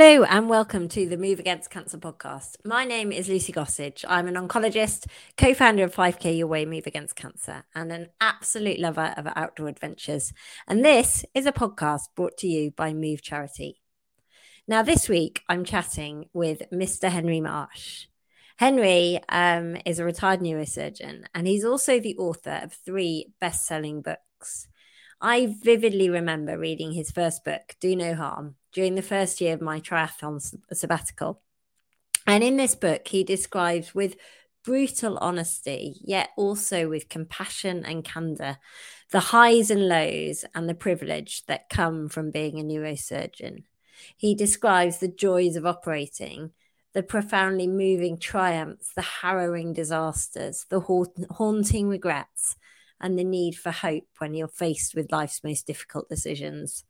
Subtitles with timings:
[0.00, 2.54] Hello and welcome to the Move Against Cancer podcast.
[2.64, 4.04] My name is Lucy Gossage.
[4.06, 5.06] I'm an oncologist,
[5.36, 9.66] co founder of 5K Your Way Move Against Cancer, and an absolute lover of outdoor
[9.66, 10.32] adventures.
[10.68, 13.80] And this is a podcast brought to you by Move Charity.
[14.68, 17.10] Now, this week I'm chatting with Mr.
[17.10, 18.06] Henry Marsh.
[18.58, 24.02] Henry um, is a retired neurosurgeon, and he's also the author of three best selling
[24.02, 24.68] books.
[25.20, 29.60] I vividly remember reading his first book, Do No Harm, during the first year of
[29.60, 30.40] my triathlon
[30.72, 31.42] sabbatical.
[32.28, 34.14] And in this book, he describes with
[34.64, 38.58] brutal honesty, yet also with compassion and candor,
[39.10, 43.64] the highs and lows and the privilege that come from being a neurosurgeon.
[44.16, 46.52] He describes the joys of operating,
[46.92, 50.78] the profoundly moving triumphs, the harrowing disasters, the
[51.32, 52.54] haunting regrets,
[53.00, 56.84] and the need for hope when you're faced with life's most difficult decisions.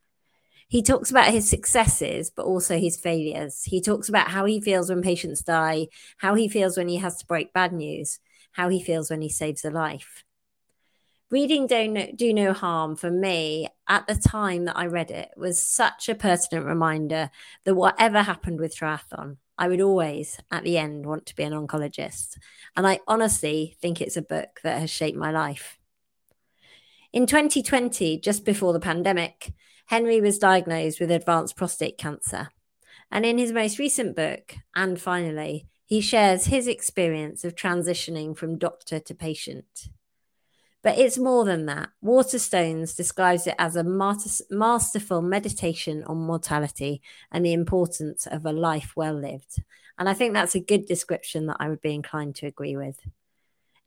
[0.69, 3.63] He talks about his successes, but also his failures.
[3.63, 7.17] He talks about how he feels when patients die, how he feels when he has
[7.17, 8.19] to break bad news,
[8.51, 10.23] how he feels when he saves a life.
[11.31, 15.31] Reading Do No, Do no Harm for me at the time that I read it
[15.35, 17.31] was such a pertinent reminder
[17.63, 21.53] that whatever happened with triathlon, I would always, at the end, want to be an
[21.53, 22.37] oncologist.
[22.75, 25.79] And I honestly think it's a book that has shaped my life.
[27.11, 29.51] In 2020, just before the pandemic,
[29.89, 32.49] Henry was diagnosed with advanced prostate cancer.
[33.11, 38.59] And in his most recent book, And Finally, he shares his experience of transitioning from
[38.59, 39.89] doctor to patient.
[40.83, 41.89] But it's more than that.
[42.05, 47.01] Waterstones describes it as a masterful meditation on mortality
[47.31, 49.63] and the importance of a life well lived.
[49.97, 52.99] And I think that's a good description that I would be inclined to agree with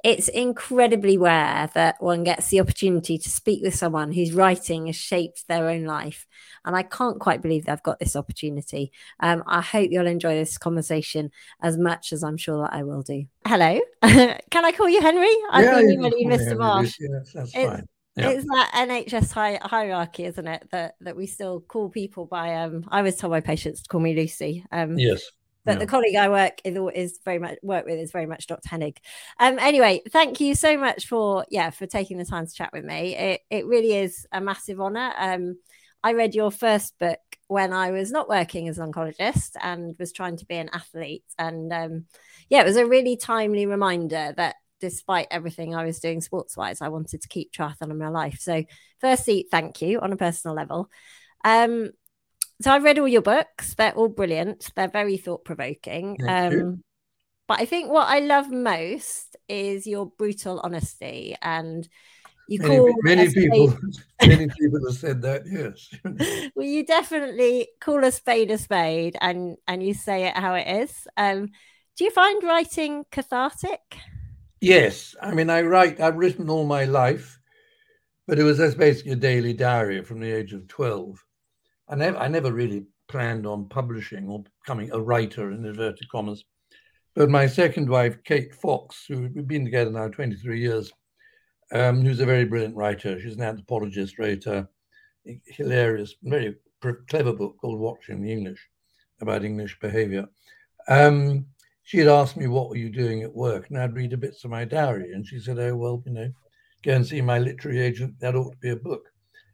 [0.02, 4.96] it's incredibly rare that one gets the opportunity to speak with someone whose writing has
[4.96, 6.26] shaped their own life.
[6.64, 8.90] And I can't quite believe they've got this opportunity.
[9.20, 11.30] Um, I hope you'll enjoy this conversation
[11.60, 13.26] as much as I'm sure that I will do.
[13.46, 13.80] Hello.
[14.02, 15.32] Can I call you Henry?
[15.50, 16.58] I yeah, think you Mr.
[16.58, 16.96] Marsh.
[16.98, 17.88] Yes, that's it's, fine.
[18.16, 20.68] It's that NHS hi- hierarchy, isn't it?
[20.70, 22.56] That that we still call people by.
[22.56, 24.64] Um, I was told my patients to call me Lucy.
[24.70, 25.22] Um, yes.
[25.64, 25.78] But yeah.
[25.78, 28.68] the colleague I work is, is very much work with is very much Dr.
[28.68, 28.96] Hennig.
[29.38, 32.84] Um, anyway, thank you so much for yeah for taking the time to chat with
[32.84, 33.16] me.
[33.16, 35.12] It it really is a massive honour.
[35.16, 35.58] Um,
[36.02, 40.12] I read your first book when I was not working as an oncologist and was
[40.12, 42.06] trying to be an athlete, and um,
[42.50, 46.80] yeah, it was a really timely reminder that despite everything I was doing sports wise,
[46.80, 48.38] I wanted to keep triathlon in my life.
[48.40, 48.64] So,
[49.00, 50.90] firstly, thank you on a personal level.
[51.44, 51.90] Um,
[52.60, 53.74] so I read all your books.
[53.74, 54.70] They're all brilliant.
[54.76, 56.18] They're very thought provoking.
[56.26, 56.82] Um,
[57.48, 61.88] but I think what I love most is your brutal honesty and
[62.48, 63.76] you many, call many people
[64.26, 69.56] many people have said that yes well you definitely call a spade a spade and
[69.68, 71.48] and you say it how it is um
[71.96, 73.96] do you find writing cathartic
[74.60, 77.38] yes i mean i write i've written all my life
[78.26, 81.24] but it was just basically a daily diary from the age of 12
[81.92, 86.42] I never, I never really planned on publishing or becoming a writer in inverted commas.
[87.14, 90.90] But my second wife, Kate Fox, who we've been together now 23 years,
[91.70, 93.20] um, who's a very brilliant writer.
[93.20, 94.66] She's an anthropologist, writer,
[95.44, 96.56] hilarious, very
[97.10, 98.66] clever book called Watching the English
[99.20, 100.26] about English behavior.
[100.88, 101.44] Um,
[101.82, 103.68] she had asked me, What were you doing at work?
[103.68, 105.12] And I'd read a bits of my diary.
[105.12, 106.32] And she said, Oh, well, you know,
[106.82, 108.18] go and see my literary agent.
[108.20, 109.10] That ought to be a book.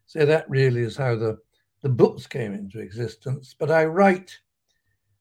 [0.06, 1.38] So that really is how the
[1.82, 3.54] the books came into existence.
[3.58, 4.38] But I write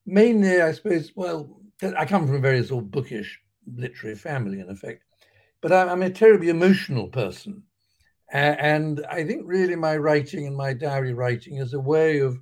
[0.06, 1.62] mainly, I suppose, well,
[1.97, 3.40] I come from a very sort of bookish
[3.75, 5.03] literary family, in effect,
[5.62, 7.63] but I'm a terribly emotional person.
[8.31, 12.38] And I think really my writing and my diary writing is a way of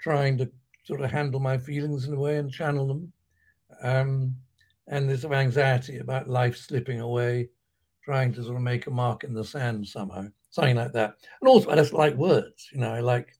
[0.00, 0.50] trying to
[0.84, 3.12] sort of handle my feelings in a way and channel them.
[3.82, 4.36] Um,
[4.88, 7.50] and there's some anxiety about life slipping away,
[8.04, 11.14] trying to sort of make a mark in the sand somehow something like that.
[11.40, 12.68] And also, I just like words.
[12.72, 13.34] You know, I like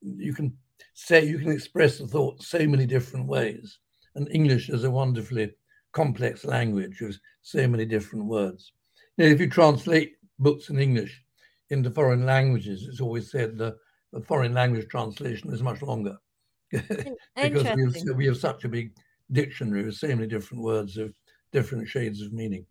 [0.00, 0.56] you can
[0.94, 3.78] say you can express a thought so many different ways,
[4.14, 5.52] and English is a wonderfully
[5.92, 8.72] complex language with so many different words.
[9.16, 11.24] You know, if you translate books in English
[11.70, 13.76] into foreign languages, it's always said the,
[14.12, 16.16] the foreign language translation is much longer
[16.70, 16.94] because
[17.34, 18.92] we have, we have such a big
[19.32, 21.12] dictionary with so many different words of
[21.52, 22.64] different shades of meaning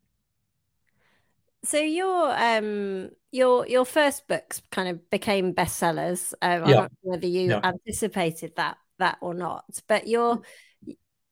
[1.63, 6.33] so your um your your first books kind of became bestsellers.
[6.41, 6.63] Um, yeah.
[6.63, 7.61] I don't know whether you yeah.
[7.63, 10.41] anticipated that that or not, but your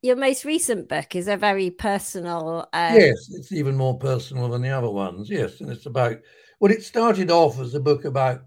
[0.01, 2.67] your most recent book is a very personal.
[2.73, 2.95] Um...
[2.95, 5.29] Yes, it's even more personal than the other ones.
[5.29, 6.17] Yes, and it's about
[6.59, 8.41] well, it started off as a book about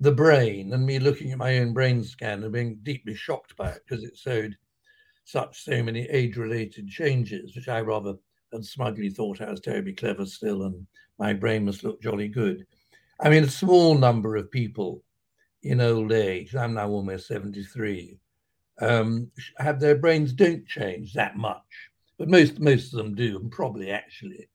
[0.00, 3.68] the brain and me looking at my own brain scan and being deeply shocked by
[3.68, 4.56] it because it showed
[5.24, 8.14] such so many age-related changes, which I rather
[8.52, 10.86] had smugly thought I was terribly clever still, and
[11.18, 12.66] my brain must look jolly good.
[13.20, 15.02] I mean, a small number of people
[15.62, 18.18] in old age, I'm now almost 73,
[18.80, 23.50] um, have their brains don't change that much, but most most of them do, and
[23.52, 24.48] probably actually,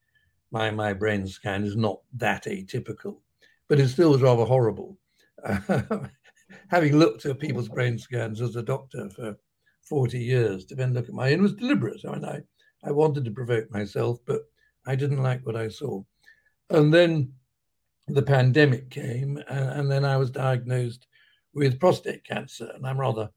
[0.50, 3.18] my my brain scan is not that atypical,
[3.68, 4.98] but it still was rather horrible.
[6.68, 9.36] having looked at people's brain scans as a doctor for
[9.82, 12.00] 40 years to then look at my, it was deliberate.
[12.06, 12.40] I mean, I,
[12.86, 14.42] I wanted to provoke myself, but
[14.86, 16.02] I didn't like what I saw.
[16.70, 17.32] And then
[18.06, 21.06] the pandemic came, and, and then I was diagnosed
[21.52, 22.70] with prostate cancer.
[22.74, 23.30] And I'm rather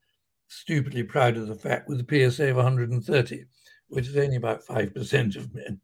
[0.48, 3.46] stupidly proud of the fact with a PSA of 130,
[3.88, 5.82] which is only about 5% of men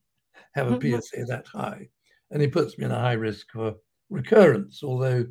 [0.53, 0.99] have a mm-hmm.
[0.99, 1.89] PSA that high.
[2.31, 3.75] And it puts me in a high risk for
[4.09, 5.25] recurrence, although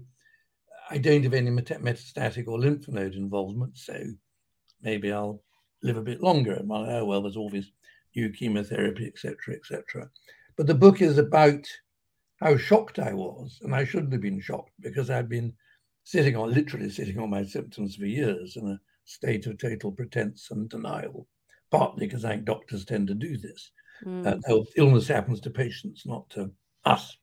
[0.90, 3.78] I don't have any metastatic or lymph node involvement.
[3.78, 3.98] So
[4.82, 5.42] maybe I'll
[5.82, 6.54] live a bit longer.
[6.54, 7.70] And well, oh, well, there's all this
[8.14, 10.11] new chemotherapy, etc., etc.
[10.56, 11.66] But the book is about
[12.40, 15.52] how shocked I was, and I shouldn't have been shocked because I'd been
[16.05, 20.50] sitting on, literally sitting on my symptoms for years in a state of total pretense
[20.50, 21.26] and denial,
[21.70, 23.70] partly because I think doctors tend to do this.
[24.05, 24.26] Mm.
[24.26, 26.50] Uh, illness happens to patients, not to
[26.84, 27.17] us.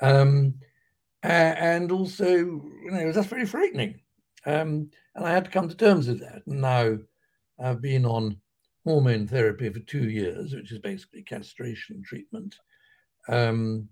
[0.00, 0.54] Um,
[1.22, 4.00] and also, you know, that's very frightening.
[4.46, 6.42] Um, and I had to come to terms with that.
[6.46, 6.98] And now
[7.58, 8.36] I've been on
[8.84, 12.56] hormone therapy for two years, which is basically castration treatment.
[13.28, 13.88] Um,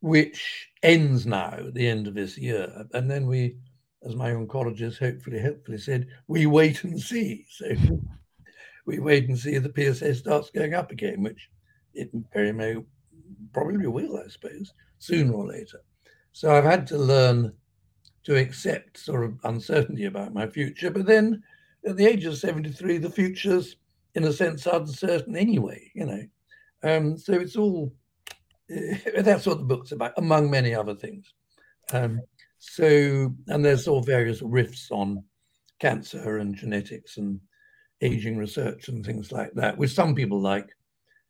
[0.00, 2.86] which ends now at the end of this year.
[2.92, 3.56] And then we,
[4.02, 7.46] as my oncologist hopefully helpfully said, we wait and see.
[7.50, 7.66] So
[8.86, 11.50] we wait and see if the PSA starts going up again, which
[11.94, 12.76] it very may
[13.52, 15.82] probably will, I suppose, sooner or later.
[16.32, 17.52] So I've had to learn
[18.24, 20.90] to accept sort of uncertainty about my future.
[20.90, 21.42] But then
[21.86, 23.76] at the age of 73, the future's
[24.14, 26.22] in a sense uncertain anyway, you know.
[26.82, 27.92] Um, so it's all
[29.18, 31.32] that's what the book's about, among many other things.
[31.92, 32.20] Um,
[32.58, 35.24] so, and there's all various riffs on
[35.80, 37.40] cancer and genetics and
[38.00, 40.68] aging research and things like that, which some people like,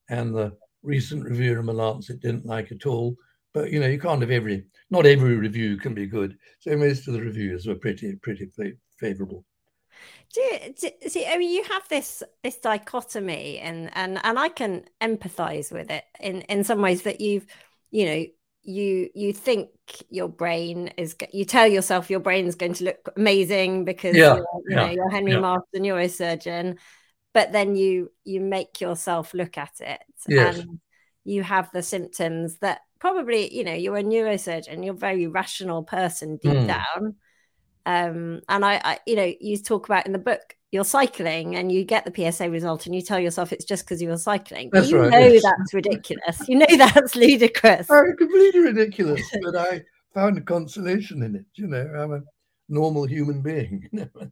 [0.08, 3.16] and the recent review in the Lancet didn't like at all.
[3.54, 6.36] But you know, you can't have every, not every review can be good.
[6.58, 8.50] So most of the reviews were pretty, pretty
[8.98, 9.44] favourable.
[10.32, 10.42] Do,
[10.80, 11.26] do see?
[11.26, 16.04] I mean, you have this this dichotomy, and and and I can empathise with it
[16.20, 17.46] in in some ways that you've,
[17.90, 18.24] you know,
[18.62, 19.70] you you think
[20.08, 24.36] your brain is you tell yourself your brain is going to look amazing because yeah,
[24.36, 25.58] you're, you yeah, know you're Henry yeah.
[25.74, 26.78] Neurosurgeon,
[27.34, 30.58] but then you you make yourself look at it, yes.
[30.58, 30.80] and
[31.24, 35.82] you have the symptoms that probably you know you're a neurosurgeon, you're a very rational
[35.82, 36.66] person deep mm.
[36.68, 37.16] down
[37.86, 41.72] um, and I, I, you know, you talk about in the book, you're cycling and
[41.72, 44.70] you get the PSA result and you tell yourself it's just because you were cycling.
[44.72, 45.42] That's you right, know yes.
[45.42, 46.48] that's ridiculous.
[46.48, 47.86] you know that's ludicrous.
[47.90, 49.22] Oh, completely ridiculous.
[49.42, 49.82] but I
[50.14, 51.46] found a consolation in it.
[51.54, 52.22] You know, I'm a
[52.68, 53.88] normal human being.
[53.92, 54.30] well,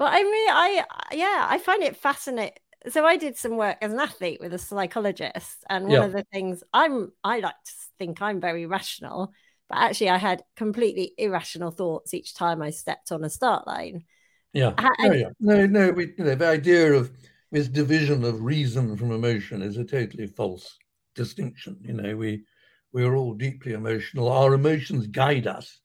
[0.00, 2.56] I mean, I yeah, I find it fascinating.
[2.88, 6.04] So I did some work as an athlete with a psychologist, and one yeah.
[6.04, 9.32] of the things I'm I like to think I'm very rational
[9.68, 14.04] but actually I had completely irrational thoughts each time I stepped on a start line.
[14.52, 14.72] Yeah.
[14.78, 15.28] oh, yeah.
[15.40, 17.10] No, no, we, you know, the idea of
[17.52, 20.78] this division of reason from emotion is a totally false
[21.14, 21.78] distinction.
[21.82, 22.44] You know, we
[22.92, 24.30] we are all deeply emotional.
[24.30, 25.80] Our emotions guide us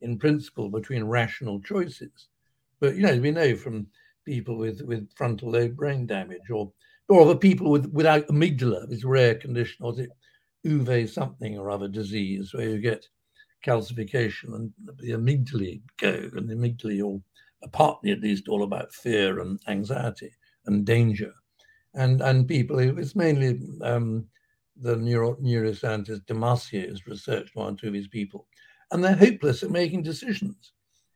[0.00, 2.28] in principle between rational choices.
[2.80, 3.88] But you know, we know from
[4.24, 6.72] people with, with frontal lobe brain damage or
[7.08, 10.10] or the people with without amygdala, this rare condition, or is it
[10.66, 13.06] Uve something or other disease where you get
[13.64, 17.22] calcification and the amygdala go, and the amygdala all,
[17.72, 20.30] partly at least, all about fear and anxiety
[20.66, 21.32] and danger.
[21.94, 24.26] And and people, it's mainly um,
[24.76, 28.46] the neuro, neuroscientist Damasio has researched one or two of these people,
[28.90, 30.72] and they're hopeless at making decisions.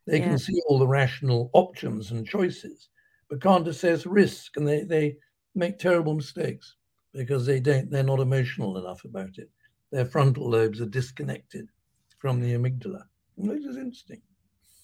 [0.07, 0.25] They yeah.
[0.25, 2.89] can see all the rational options and choices,
[3.29, 5.17] but can't assess risk, and they, they
[5.53, 6.75] make terrible mistakes
[7.13, 9.49] because they don't they're not emotional enough about it.
[9.91, 11.67] Their frontal lobes are disconnected
[12.19, 13.03] from the amygdala,
[13.35, 14.21] which is interesting.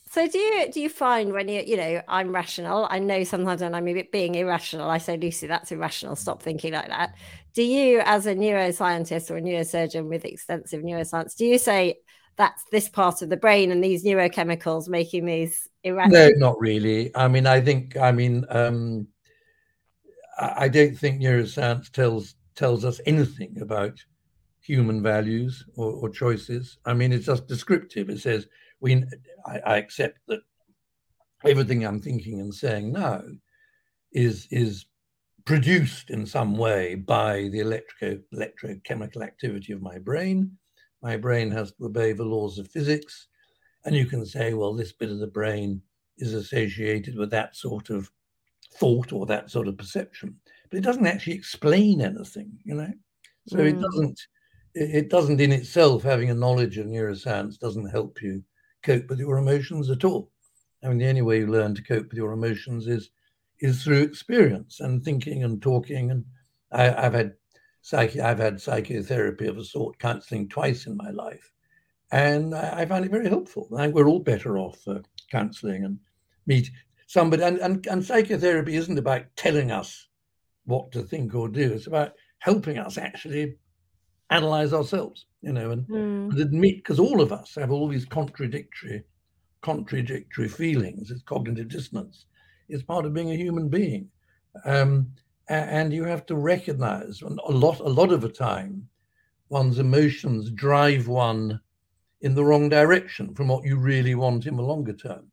[0.10, 2.88] So do you do you find when you you know I'm rational?
[2.90, 6.16] I know sometimes when I'm being irrational, I say Lucy, that's irrational.
[6.16, 7.16] Stop thinking like that.
[7.54, 11.96] Do you, as a neuroscientist or a neurosurgeon with extensive neuroscience, do you say
[12.38, 16.30] that's this part of the brain and these neurochemicals making these irrational?
[16.30, 17.16] No, not really.
[17.16, 19.08] I mean, I think I mean um,
[20.40, 24.04] I don't think neuroscience tells tells us anything about
[24.66, 26.78] human values or, or, choices.
[26.86, 28.10] I mean, it's just descriptive.
[28.10, 28.48] It says
[28.80, 29.04] we
[29.46, 30.42] I, I accept that
[31.46, 33.22] everything I'm thinking and saying now
[34.12, 34.86] is is
[35.46, 40.58] produced in some way by the electro electrochemical activity of my brain.
[41.04, 43.28] My brain has to obey the laws of physics,
[43.86, 45.82] and you can say, well, this bit of the brain
[46.18, 48.10] is associated with that sort of
[48.74, 50.36] thought or that sort of perception,
[50.70, 52.94] but it doesn't actually explain anything, you know.
[53.48, 53.70] So mm.
[53.70, 54.20] it doesn't
[54.76, 58.44] it doesn't in itself having a knowledge of neuroscience doesn't help you
[58.84, 60.30] cope with your emotions at all.
[60.84, 63.10] I mean, the only way you learn to cope with your emotions is
[63.60, 66.12] is through experience and thinking and talking.
[66.12, 66.26] And
[66.72, 67.34] I, have had
[67.82, 71.54] psych, I've had psychotherapy of a sort, counselling twice in my life,
[72.12, 73.70] and I, I find it very helpful.
[73.76, 75.02] I think we're all better off for
[75.32, 76.00] counselling and
[76.46, 76.70] meet
[77.08, 77.44] somebody.
[77.44, 80.10] And, and and psychotherapy isn't about telling us
[80.66, 81.72] what to think or do.
[81.72, 83.56] It's about helping us actually
[84.30, 86.30] analyze ourselves, you know, and, mm.
[86.32, 89.04] and admit because all of us have all these contradictory,
[89.62, 91.12] contradictory feelings.
[91.12, 92.26] It's cognitive dissonance.
[92.68, 94.10] It's part of being a human being,
[94.66, 95.12] um,
[95.50, 97.80] and you have to recognize a lot.
[97.80, 98.88] A lot of the time,
[99.50, 101.60] one's emotions drive one
[102.22, 105.32] in the wrong direction from what you really want in the longer term,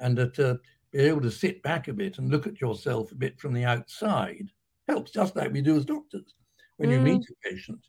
[0.00, 0.56] and to uh,
[0.90, 3.64] be able to sit back a bit and look at yourself a bit from the
[3.64, 4.48] outside
[4.88, 6.34] helps, just like we do as doctors.
[6.76, 6.94] When mm.
[6.94, 7.80] you meet a patient,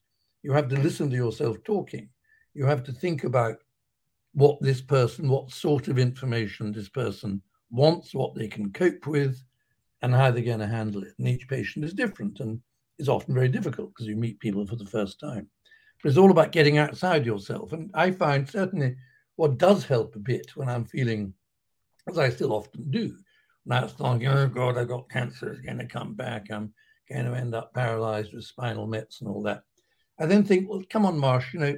[0.46, 2.08] you have to listen to yourself talking.
[2.54, 3.64] You have to think about
[4.34, 9.44] what this person, what sort of information this person wants, what they can cope with,
[10.04, 11.16] and how they're going to handle it.
[11.18, 12.62] And each patient is different and
[13.00, 15.50] is often very difficult because you meet people for the first time.
[16.04, 17.74] But it's all about getting outside yourself.
[17.74, 18.98] And I find certainly
[19.38, 21.34] what does help a bit when I'm feeling,
[22.08, 23.18] as I still often do,
[23.66, 26.52] now it's thinking, oh God, I've got cancer, it's going to come back.
[26.52, 26.72] I'm
[27.12, 29.64] going to end up paralyzed with spinal mets and all that.
[30.20, 31.78] I then think, well, come on, Marsh, you know,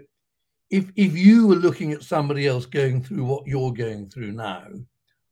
[0.69, 4.67] if if you were looking at somebody else going through what you're going through now,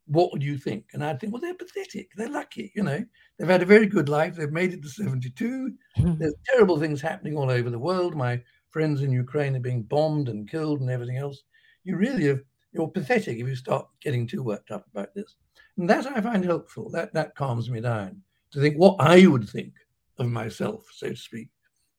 [0.06, 0.86] what would you think?
[0.92, 2.10] And I'd think, well, they're pathetic.
[2.16, 3.04] They're lucky, you know.
[3.38, 4.36] They've had a very good life.
[4.36, 5.72] They've made it to 72.
[5.96, 6.14] Hmm.
[6.18, 8.14] There's terrible things happening all over the world.
[8.14, 11.42] My friends in Ukraine are being bombed and killed and everything else.
[11.84, 12.40] You really have,
[12.72, 15.36] you're pathetic if you start getting too worked up about this.
[15.76, 16.88] And that I find helpful.
[16.90, 18.22] That that calms me down
[18.52, 19.74] to think what I would think
[20.18, 21.48] of myself, so to speak,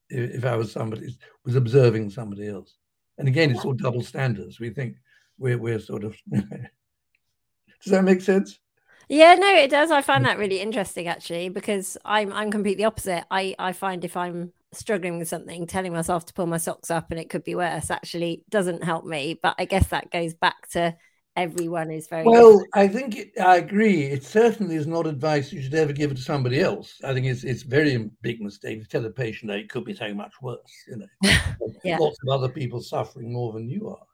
[0.10, 2.76] if I was somebody was observing somebody else.
[3.18, 4.60] And again, it's all double standards.
[4.60, 4.98] We think
[5.38, 6.16] we're we're sort of.
[6.32, 8.60] Does that make sense?
[9.10, 9.90] Yeah, no, it does.
[9.90, 13.24] I find that really interesting actually because I'm I'm completely opposite.
[13.32, 17.12] I I find if I'm struggling with something, telling myself to pull my socks up
[17.12, 19.40] and it could be worse actually doesn't help me.
[19.42, 20.96] But I guess that goes back to
[21.38, 22.70] everyone is very well different.
[22.74, 24.04] i think it, i agree.
[24.04, 27.00] It certainly is not advice you should ever give to somebody else.
[27.04, 29.94] I think it's it's very big mistake to tell a patient that it could be
[29.94, 31.08] so much worse you know.
[31.84, 31.98] Yeah.
[31.98, 34.06] lots of other people suffering more than you are.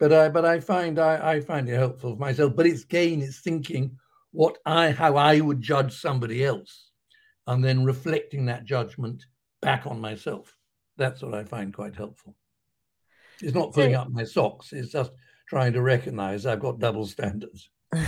[0.00, 3.20] But i but i find i i find it helpful for myself but it's again
[3.20, 3.96] it's thinking
[4.32, 6.90] what i how i would judge somebody else
[7.46, 9.26] and then reflecting that judgment
[9.60, 10.56] back on myself.
[10.96, 12.34] That's what i find quite helpful.
[13.42, 15.12] It's not pulling up my socks it's just
[15.46, 17.70] trying to recognize I've got double standards.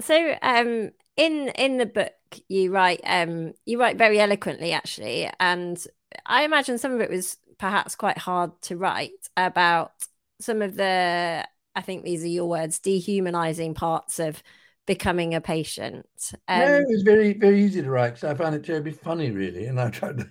[0.00, 2.12] so um in in the book
[2.48, 5.86] you write um you write very eloquently actually and
[6.26, 9.92] I imagine some of it was perhaps quite hard to write about
[10.40, 14.42] some of the I think these are your words dehumanizing parts of
[14.86, 16.06] becoming a patient.
[16.48, 19.30] Um, no, it was very very easy to write because I found it terribly funny
[19.30, 20.28] really, and I tried to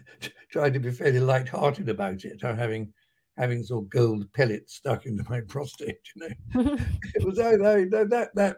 [0.52, 2.44] tried to be fairly light-hearted about it.
[2.44, 2.94] I'm having
[3.38, 6.00] having sort of gold pellets stuck into my prostate.
[6.16, 6.78] You know,
[7.16, 8.58] it was I, I, that that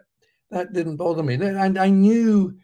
[0.50, 2.56] that didn't bother me, and I knew.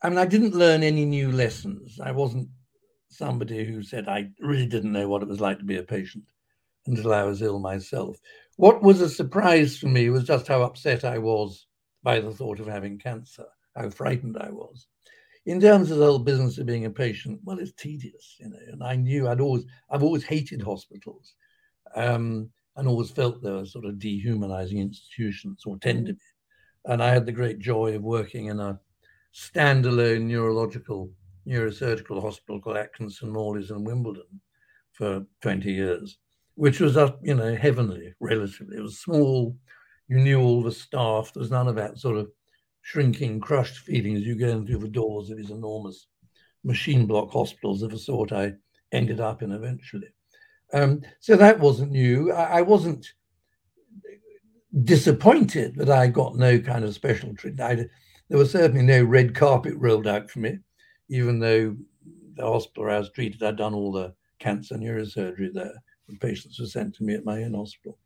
[0.00, 1.98] I mean, I didn't learn any new lessons.
[1.98, 2.48] I wasn't
[3.08, 6.24] somebody who said I really didn't know what it was like to be a patient
[6.86, 8.18] until I was ill myself.
[8.56, 11.66] What was a surprise for me was just how upset I was
[12.04, 14.86] by the thought of having cancer, how frightened I was
[15.46, 18.58] in terms of the whole business of being a patient, well, it's tedious, you know.
[18.72, 21.34] And I knew I'd always, I've always hated hospitals,
[21.94, 26.20] um, and always felt they were sort of dehumanizing institutions or tend to be.
[26.84, 28.78] And I had the great joy of working in a
[29.34, 31.10] standalone neurological
[31.46, 34.40] neurosurgical hospital called Atkinson Morley's in Wimbledon
[34.92, 36.18] for 20 years,
[36.54, 38.76] which was up, you know, heavenly relatively.
[38.76, 39.56] It was small.
[40.08, 41.32] You knew all the staff.
[41.32, 42.28] There was none of that sort of
[42.88, 46.06] shrinking, crushed feeling as you go in through the doors of these enormous
[46.64, 48.54] machine block hospitals of a sort I
[48.92, 50.08] ended up in eventually.
[50.72, 52.32] Um, so that wasn't new.
[52.32, 53.12] I, I, wasn't
[54.84, 57.90] disappointed that I got no kind of special treatment.
[58.30, 60.58] There was certainly no red carpet rolled out for me,
[61.10, 61.76] even though
[62.36, 65.74] the hospital I was treated, I'd done all the cancer neurosurgery there.
[66.08, 67.98] The patients were sent to me at my own hospital.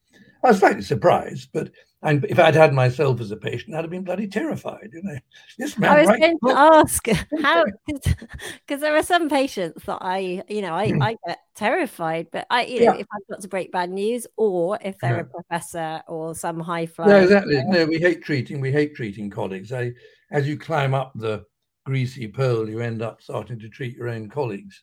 [0.45, 1.71] I was slightly surprised, but
[2.04, 4.90] and if I'd had myself as a patient, I'd have been bloody terrified.
[4.92, 5.19] You know,
[5.57, 5.92] this man.
[5.92, 7.07] I was right going to ask
[7.42, 11.00] how, because there are some patients that I, you know, I, hmm.
[11.00, 13.00] I get terrified, but I, you know, yeah.
[13.00, 15.21] if I've got to break bad news, or if they're yeah.
[15.21, 17.09] a professor or some high flyer.
[17.09, 17.62] No, exactly.
[17.66, 18.61] No, we hate treating.
[18.61, 19.73] We hate treating colleagues.
[19.73, 19.92] I,
[20.33, 21.45] as you climb up the
[21.87, 24.83] greasy pole, you end up starting to treat your own colleagues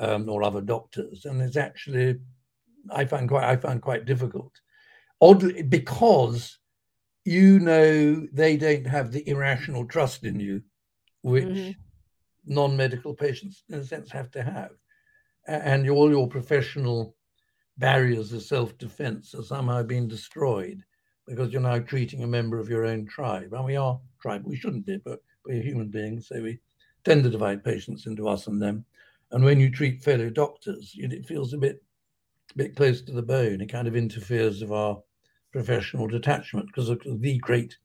[0.00, 2.16] um, or other doctors, and it's actually,
[2.90, 4.52] I find quite, I find quite difficult
[5.20, 6.58] oddly because
[7.24, 10.62] you know they don't have the irrational trust in you,
[11.22, 12.52] which mm-hmm.
[12.52, 14.70] non-medical patients, in a sense, have to have,
[15.46, 17.16] and all your professional
[17.78, 20.82] barriers of self-defense are somehow being destroyed
[21.26, 23.52] because you're now treating a member of your own tribe.
[23.52, 24.42] And we are tribe.
[24.44, 26.58] We shouldn't be, but we're human beings, so we
[27.04, 28.84] tend to divide patients into us and them.
[29.30, 31.82] And when you treat fellow doctors, it feels a bit,
[32.56, 33.60] bit close to the bone.
[33.60, 35.02] It kind of interferes with our
[35.52, 37.76] professional detachment because the great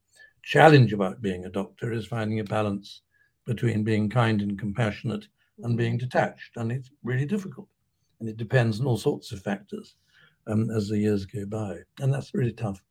[0.43, 3.01] challenge about being a doctor is finding a balance
[3.45, 5.27] between being kind and compassionate
[5.63, 6.55] and being detached.
[6.55, 7.67] And it's really difficult.
[8.19, 9.95] And it depends on all sorts of factors
[10.47, 11.79] um, as the years go by.
[11.99, 12.81] And that's really tough.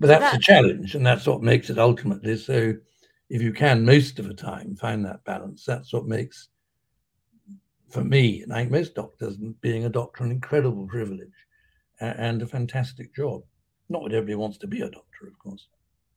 [0.00, 0.94] But that's the challenge.
[0.94, 2.36] And that's what makes it ultimately.
[2.36, 2.74] So
[3.30, 6.48] if you can, most of the time, find that balance, that's what makes,
[7.90, 11.32] for me, and I think most doctors, being a doctor, an incredible privilege
[12.00, 13.42] and a fantastic job.
[13.88, 15.68] Not that everybody wants to be a doctor, of course.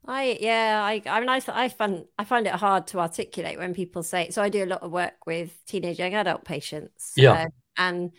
[0.06, 3.74] I yeah, I I mean I I find I find it hard to articulate when
[3.74, 7.14] people say so I do a lot of work with teenage young adult patients.
[7.16, 7.34] Yeah.
[7.34, 7.48] Uh,
[7.78, 8.12] and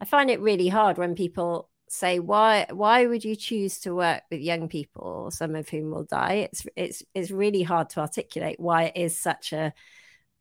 [0.00, 4.22] I find it really hard when people say why why would you choose to work
[4.30, 6.48] with young people, some of whom will die?
[6.50, 9.72] It's it's it's really hard to articulate why it is such a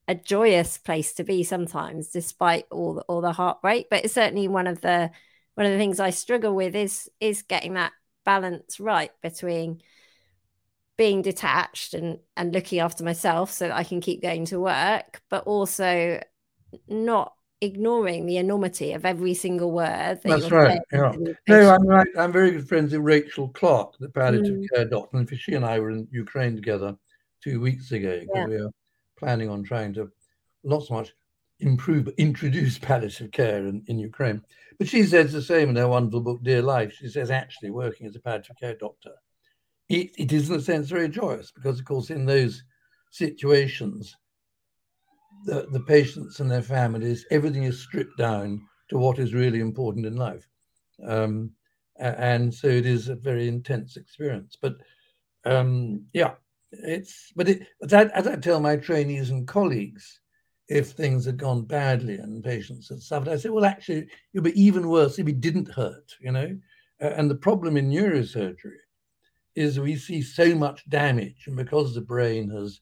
[0.10, 3.88] a joyous place to be sometimes, despite all the, all the heartbreak.
[3.92, 5.12] But it's certainly one of the
[5.54, 7.94] one of the things I struggle with is is getting that
[8.26, 9.82] balance right between
[10.98, 15.22] being detached and and looking after myself so that I can keep going to work,
[15.30, 16.20] but also
[16.88, 20.22] not ignoring the enormity of every single word.
[20.24, 20.82] That That's right.
[20.92, 21.14] Yeah.
[21.48, 22.08] No, I'm right.
[22.18, 24.66] I'm very good friends with Rachel Clarke, the palliative mm.
[24.74, 26.96] care doctor, and she and I were in Ukraine together
[27.44, 28.46] two weeks ago yeah.
[28.46, 28.70] we are
[29.20, 30.10] planning on trying to
[30.64, 31.14] not so much
[31.60, 34.42] improve, introduce palliative care in, in Ukraine.
[34.78, 36.94] But she says the same in her wonderful book, Dear Life.
[36.94, 39.12] She says, actually, working as a palliative care doctor,
[39.90, 42.64] it, it is in a sense very joyous because, of course, in those
[43.12, 44.16] situations,
[45.46, 50.06] the, the patients and their families, everything is stripped down to what is really important
[50.06, 50.48] in life.
[51.06, 51.52] Um,
[51.98, 54.58] and so it is a very intense experience.
[54.62, 54.76] But
[55.46, 56.36] um, yeah,
[56.72, 60.20] it's, but it, as I, as I tell my trainees and colleagues,
[60.70, 63.30] if things had gone badly and patients had suffered.
[63.30, 66.58] I said, well, actually, it would be even worse if it didn't hurt, you know?
[67.02, 68.78] Uh, and the problem in neurosurgery
[69.56, 72.82] is we see so much damage, and because the brain has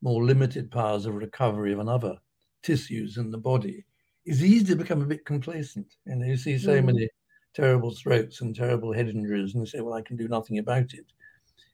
[0.00, 2.16] more limited powers of recovery than other
[2.62, 3.84] tissues in the body,
[4.24, 5.86] it's easy to become a bit complacent.
[6.06, 6.84] And you see so mm.
[6.84, 7.08] many
[7.52, 10.94] terrible strokes and terrible head injuries, and you say, well, I can do nothing about
[10.94, 11.06] it.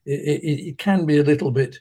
[0.05, 1.79] It, it, it can be a little bit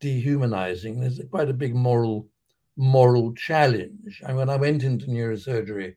[0.00, 1.00] dehumanizing.
[1.00, 2.28] There's quite a big moral
[2.76, 4.22] moral challenge.
[4.24, 5.96] And when I went into neurosurgery,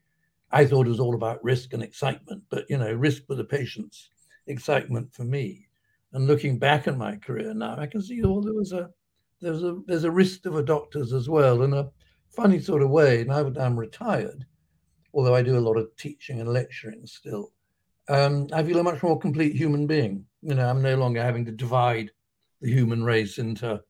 [0.51, 3.43] I thought it was all about risk and excitement, but you know, risk for the
[3.43, 4.09] patients,
[4.47, 5.67] excitement for me.
[6.13, 8.89] And looking back at my career now, I can see oh, there was a
[9.39, 11.89] there's a there's a risk of a doctors as well in a
[12.29, 13.23] funny sort of way.
[13.23, 14.45] Now that I'm retired,
[15.13, 17.51] although I do a lot of teaching and lecturing still,
[18.09, 20.25] um, I feel a much more complete human being.
[20.41, 22.11] You know, I'm no longer having to divide
[22.61, 23.81] the human race into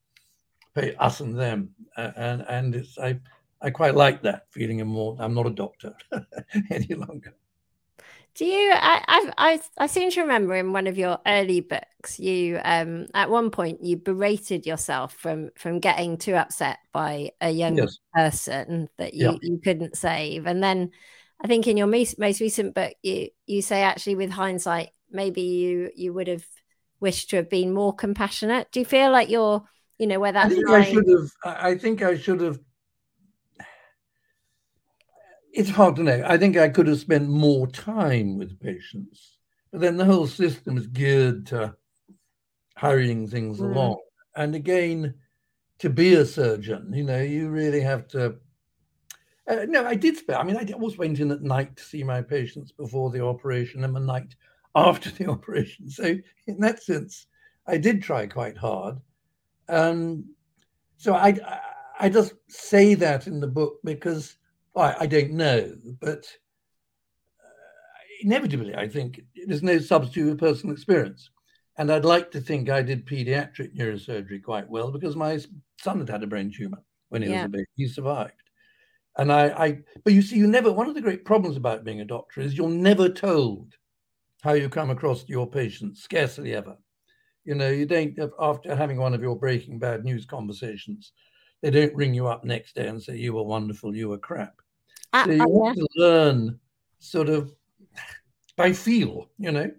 [0.76, 3.20] pay us and them, uh, and and it's I
[3.62, 4.82] I quite like that feeling.
[4.82, 5.16] of more.
[5.20, 5.94] I'm not a doctor
[6.72, 7.34] any longer.
[8.34, 8.72] Do you?
[8.74, 13.30] I, I I seem to remember in one of your early books, you um at
[13.30, 18.00] one point you berated yourself from from getting too upset by a young yes.
[18.14, 19.38] person that you, yeah.
[19.42, 20.92] you couldn't save, and then
[21.44, 25.42] I think in your most most recent book, you you say actually with hindsight, maybe
[25.42, 26.46] you you would have
[27.00, 28.72] wished to have been more compassionate.
[28.72, 29.64] Do you feel like you're
[29.98, 30.82] you know where that I think line...
[30.82, 32.60] I should have I think I should have
[35.54, 36.24] it's hard to know.
[36.26, 39.38] I think I could have spent more time with patients.
[39.72, 41.76] But then the whole system is geared to
[42.76, 43.72] hurrying things mm.
[43.72, 43.98] along.
[44.36, 45.16] And again,
[45.80, 48.36] to be a surgeon, you know, you really have to.
[49.48, 50.40] Uh, no, I did spend.
[50.40, 53.84] I mean, I always went in at night to see my patients before the operation
[53.84, 54.36] and the night
[54.76, 55.90] after the operation.
[55.90, 57.28] So, in that sense,
[57.68, 58.98] I did try quite hard.
[59.70, 60.26] Um,
[60.98, 61.38] so I,
[62.00, 64.38] I just say that in the book because
[64.74, 66.26] well, I, I don't know, but
[67.40, 71.30] uh, inevitably, I think there's no substitute for personal experience.
[71.78, 75.40] And I'd like to think I did pediatric neurosurgery quite well because my
[75.80, 77.38] son had had a brain tumor when he yeah.
[77.38, 77.66] was a baby.
[77.76, 78.34] He survived.
[79.18, 82.02] And I, I, but you see, you never, one of the great problems about being
[82.02, 83.74] a doctor is you're never told
[84.42, 86.76] how you come across to your patients, scarcely ever.
[87.46, 91.14] You know, you don't, after having one of your breaking bad news conversations,
[91.62, 94.54] they don't ring you up next day and say, you were wonderful, you were crap.
[95.14, 95.74] Uh, so you uh, yeah.
[95.74, 96.60] to learn
[97.00, 97.52] sort of
[98.56, 99.70] by feel, you know,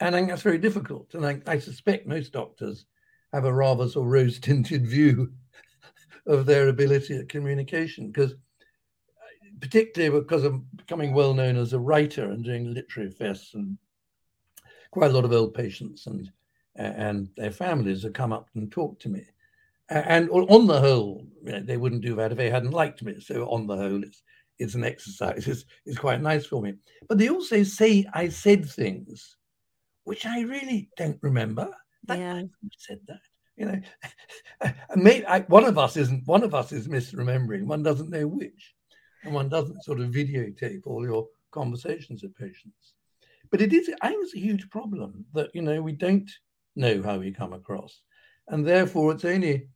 [0.00, 1.14] and I think that's very difficult.
[1.14, 2.86] And I, I suspect most doctors
[3.32, 5.32] have a rather sort of rose tinted view
[6.26, 8.34] of their ability at communication because
[9.60, 13.78] particularly because I'm becoming well known as a writer and doing literary fests, and
[14.94, 16.30] quite a lot of old patients and
[16.76, 19.24] and their families have come up and talked to me.
[19.90, 23.20] And on the whole, you know, they wouldn't do that if they hadn't liked me.
[23.20, 24.22] So on the whole, it's
[24.58, 25.46] it's an exercise.
[25.46, 26.74] It's, it's quite nice for me.
[27.08, 29.36] But they also say I said things
[30.04, 31.68] which I really don't remember.
[32.08, 32.42] yeah.
[32.42, 33.20] I said that.
[33.56, 33.80] You know,
[35.28, 36.26] I, one of us isn't.
[36.26, 37.66] One of us is misremembering.
[37.66, 38.74] One doesn't know which
[39.24, 42.94] and one doesn't sort of videotape all your conversations with patients.
[43.54, 46.28] But it is, I think it's a huge problem that, you know, we don't
[46.74, 48.00] know how we come across.
[48.48, 49.68] And therefore, it's only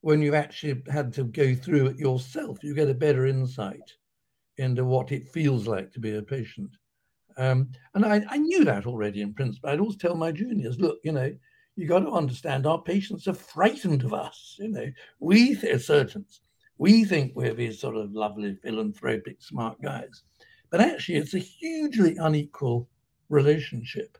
[0.00, 3.92] when you've actually had to go through it yourself, you get a better insight
[4.56, 6.70] into what it feels like to be a patient.
[7.36, 9.68] Um, and I, I, knew that already in principle.
[9.68, 11.30] I'd always tell my juniors, look, you know,
[11.76, 14.56] you got to understand our patients are frightened of us.
[14.58, 16.40] You know, we as surgeons
[16.78, 20.22] we think we're these sort of lovely, philanthropic, smart guys.
[20.70, 22.88] But actually, it's a hugely unequal
[23.28, 24.18] relationship.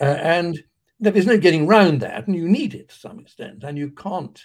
[0.00, 0.62] Uh, and
[0.98, 3.64] there's no getting around that, and you need it to some extent.
[3.64, 4.40] And you can't,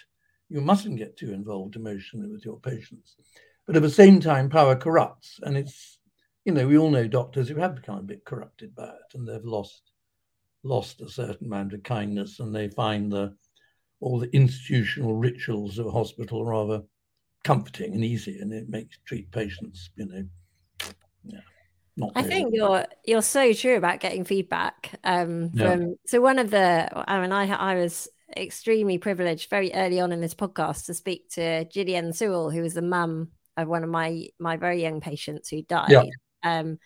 [0.48, 3.16] you mustn't get too involved emotionally with your patients.
[3.66, 5.40] But at the same time, power corrupts.
[5.42, 5.98] And it's,
[6.44, 9.26] you know, we all know doctors who have become a bit corrupted by it and
[9.26, 9.82] they've lost
[10.62, 13.32] lost a certain amount of kindness and they find the
[14.00, 16.82] all the institutional rituals of a hospital rather
[17.44, 20.24] comforting and easy, and it makes treat patients, you know,
[21.24, 21.40] yeah.
[21.96, 25.82] Not I think you're you're so true about getting feedback um, from.
[25.82, 25.94] Yeah.
[26.06, 30.20] So one of the, I mean, I I was extremely privileged very early on in
[30.20, 34.28] this podcast to speak to Gillian Sewell, who was the mum of one of my
[34.38, 35.90] my very young patients who died.
[35.90, 36.04] Yeah.
[36.42, 36.78] Um,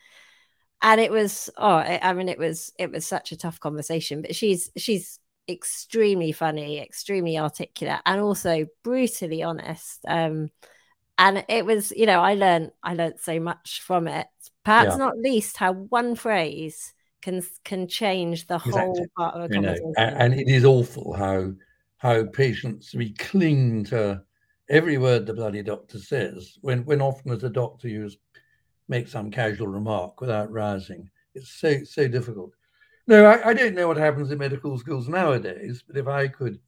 [0.83, 4.23] and it was oh, I mean, it was it was such a tough conversation.
[4.23, 5.19] But she's she's
[5.49, 10.01] extremely funny, extremely articulate, and also brutally honest.
[10.07, 10.51] Um,
[11.19, 14.27] and it was, you know, I learned I learned so much from it.
[14.71, 14.97] Perhaps yeah.
[14.99, 18.81] not least how one phrase can can change the exactly.
[18.81, 19.95] whole part of a conversation.
[19.99, 21.55] Know, and it is awful how
[21.97, 24.23] how patients we cling to
[24.69, 28.19] every word the bloody doctor says when when often as a doctor you just
[28.87, 31.11] make some casual remark without rousing.
[31.35, 32.53] It's so so difficult.
[33.09, 36.61] No, I, I, don't know what happens in medical schools nowadays, but if I could,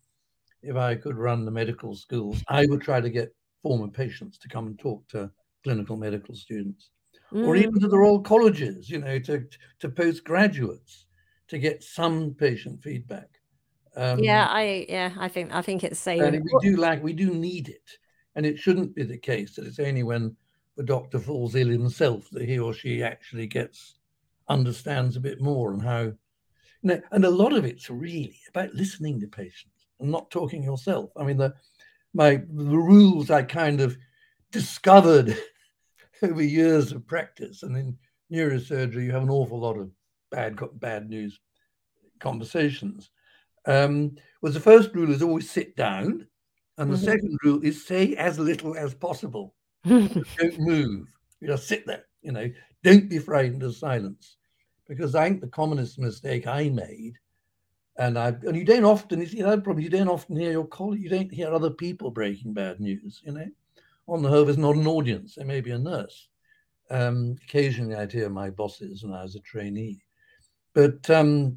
[0.61, 4.49] if I could run the medical schools, I would try to get former patients to
[4.49, 5.31] come and talk to
[5.63, 6.91] clinical medical students,
[7.33, 7.47] mm.
[7.47, 9.45] or even to the Royal Colleges, you know, to
[9.81, 11.07] to postgraduates,
[11.49, 13.29] to get some patient feedback.
[13.97, 16.23] Um, yeah, I yeah, I think I think it's safe.
[16.23, 17.91] And we do like we do need it,
[18.35, 20.37] and it shouldn't be the case that it's only when
[20.77, 23.99] the doctor falls ill himself that he or she actually gets
[24.49, 26.13] understands a bit more and how
[26.83, 30.63] You know, and a lot of it's really about listening to patients and not talking
[30.63, 31.11] yourself.
[31.17, 31.55] I mean, the
[32.13, 33.97] my the rules I kind of
[34.51, 35.37] discovered
[36.23, 37.99] over years of practice, and in
[38.33, 39.91] neurosurgery, you have an awful lot of
[40.31, 41.41] bad bad news
[42.21, 43.11] conversations.
[43.67, 46.27] Um, was the first rule is always sit down,
[46.79, 47.05] and the mm-hmm.
[47.05, 49.55] second rule is say as little as possible.
[49.87, 51.09] don't move.
[51.41, 52.05] You just sit there.
[52.23, 52.51] You know,
[52.83, 54.37] don't be frightened of silence
[54.89, 57.15] because I think the commonest mistake I made,
[57.97, 59.83] and I and you don't often you see that problem.
[59.83, 63.23] You don't often hear your colleague, you don't hear other people breaking bad news.
[63.25, 63.47] You know,
[64.09, 65.35] on the whole, there's not an audience.
[65.35, 66.29] There may be a nurse.
[66.91, 70.03] Um, occasionally, I'd hear my bosses when I was a trainee,
[70.75, 71.57] but um,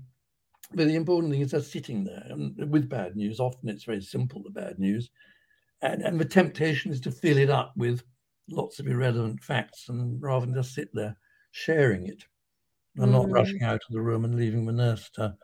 [0.73, 3.39] but the important thing is they're sitting there and with bad news.
[3.39, 5.09] Often it's very simple, the bad news,
[5.81, 8.03] and and the temptation is to fill it up with
[8.49, 11.17] lots of irrelevant facts, and rather than just sit there
[11.51, 12.23] sharing it
[12.97, 13.11] and mm.
[13.11, 15.35] not rushing out of the room and leaving the nurse to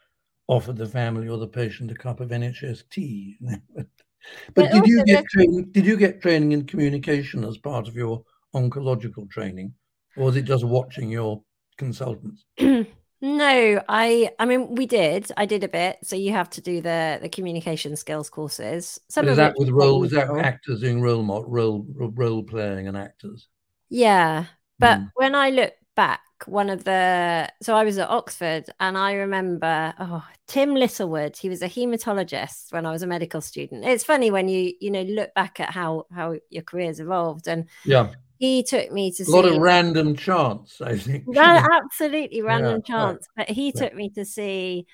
[0.47, 3.37] offer the family or the patient a cup of NHS tea.
[4.53, 7.95] but, but did you get training, did you get training in communication as part of
[7.95, 8.23] your
[8.55, 9.73] oncological training,
[10.17, 11.41] or was it just watching your
[11.77, 12.45] consultants?
[12.59, 15.31] no, I I mean we did.
[15.37, 15.97] I did a bit.
[16.03, 18.99] So you have to do the the communication skills courses.
[19.09, 19.99] Some is that with role?
[19.99, 23.47] Was that actors doing role role role role playing and actors?
[23.89, 24.45] Yeah,
[24.79, 25.11] but mm.
[25.15, 29.93] when I look back, one of the so I was at Oxford and I remember
[29.99, 33.85] oh Tim Littlewood, he was a hematologist when I was a medical student.
[33.85, 37.67] It's funny when you you know look back at how how your career's evolved and
[37.85, 41.25] yeah he took me to see a lot of random chance, I think.
[41.35, 43.27] That, absolutely random yeah, chance.
[43.37, 43.47] Right.
[43.47, 43.81] But he yeah.
[43.81, 44.87] took me to see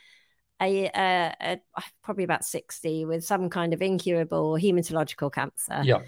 [0.62, 5.80] a, a, a, probably about 60 with some kind of incurable hematological cancer.
[5.86, 6.02] Yeah.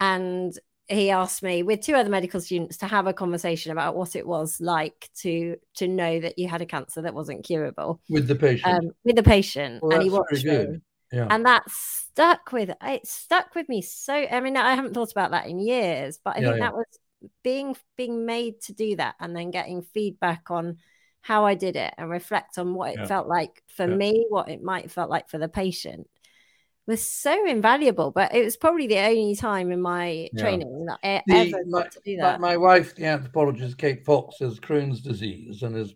[0.00, 0.52] And
[0.90, 4.26] he asked me with two other medical students to have a conversation about what it
[4.26, 8.00] was like to to know that you had a cancer that wasn't curable.
[8.08, 8.74] With the patient?
[8.74, 10.80] Um, with the patient well, and he watched me.
[11.12, 11.26] Yeah.
[11.28, 15.32] and that stuck with it stuck with me so i mean i haven't thought about
[15.32, 16.66] that in years but i yeah, think yeah.
[16.66, 16.86] that was
[17.42, 20.76] being being made to do that and then getting feedback on
[21.20, 24.62] how i did it and reflect on what it felt like for me what it
[24.62, 26.06] might have felt like for the patient
[26.86, 28.10] was so invaluable.
[28.10, 30.42] But it was probably the only time in my yeah.
[30.42, 32.40] training that I the, ever my, got to do that.
[32.40, 35.94] My, my, wife, the anthropologist Kate Fox, has Crohn's disease and has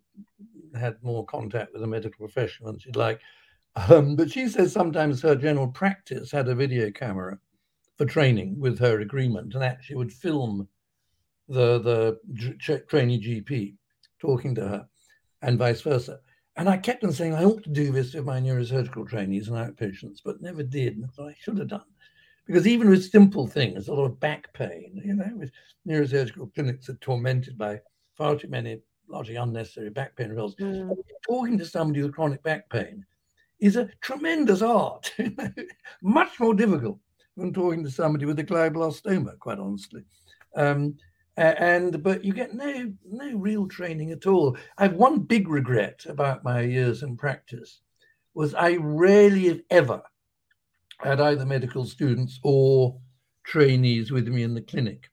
[0.79, 3.21] had more contact with the medical profession than she'd like.
[3.89, 7.39] Um, but she says sometimes her general practice had a video camera
[7.97, 10.69] for training with her agreement and actually would film
[11.49, 13.75] the the trainee GP
[14.19, 14.89] talking to her
[15.43, 16.21] and vice versa.
[16.57, 19.57] And I kept on saying I ought to do this with my neurosurgical trainees and
[19.57, 20.97] outpatients, but never did.
[20.97, 21.85] And I should have done.
[22.47, 25.51] Because even with simple things, a lot of back pain, you know, with
[25.89, 27.81] neurosurgical clinics are tormented by
[28.15, 30.55] far too many largely unnecessary back pain results.
[30.57, 30.95] Mm.
[31.27, 33.05] Talking to somebody with chronic back pain
[33.61, 35.13] is a tremendous art,
[36.03, 36.99] much more difficult
[37.37, 40.03] than talking to somebody with a glioblastoma, quite honestly.
[40.57, 40.97] Um,
[41.37, 44.57] and but you get no no real training at all.
[44.79, 47.81] I have one big regret about my years in practice
[48.35, 50.03] was I rarely, if ever,
[50.99, 52.99] had either medical students or
[53.45, 55.11] trainees with me in the clinic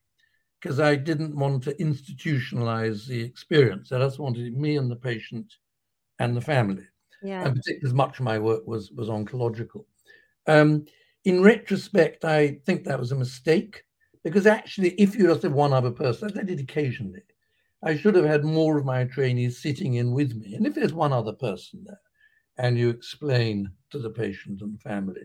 [0.60, 3.92] because I didn't want to institutionalize the experience.
[3.92, 5.52] I just wanted me and the patient
[6.18, 6.84] and the family.
[7.22, 7.44] Yeah.
[7.44, 9.84] And particularly as much of my work was was oncological.
[10.46, 10.86] Um,
[11.24, 13.84] in retrospect, I think that was a mistake
[14.22, 17.22] because actually, if you just have one other person, I did it occasionally,
[17.82, 20.54] I should have had more of my trainees sitting in with me.
[20.54, 22.00] And if there's one other person there
[22.58, 25.22] and you explain to the patient and family,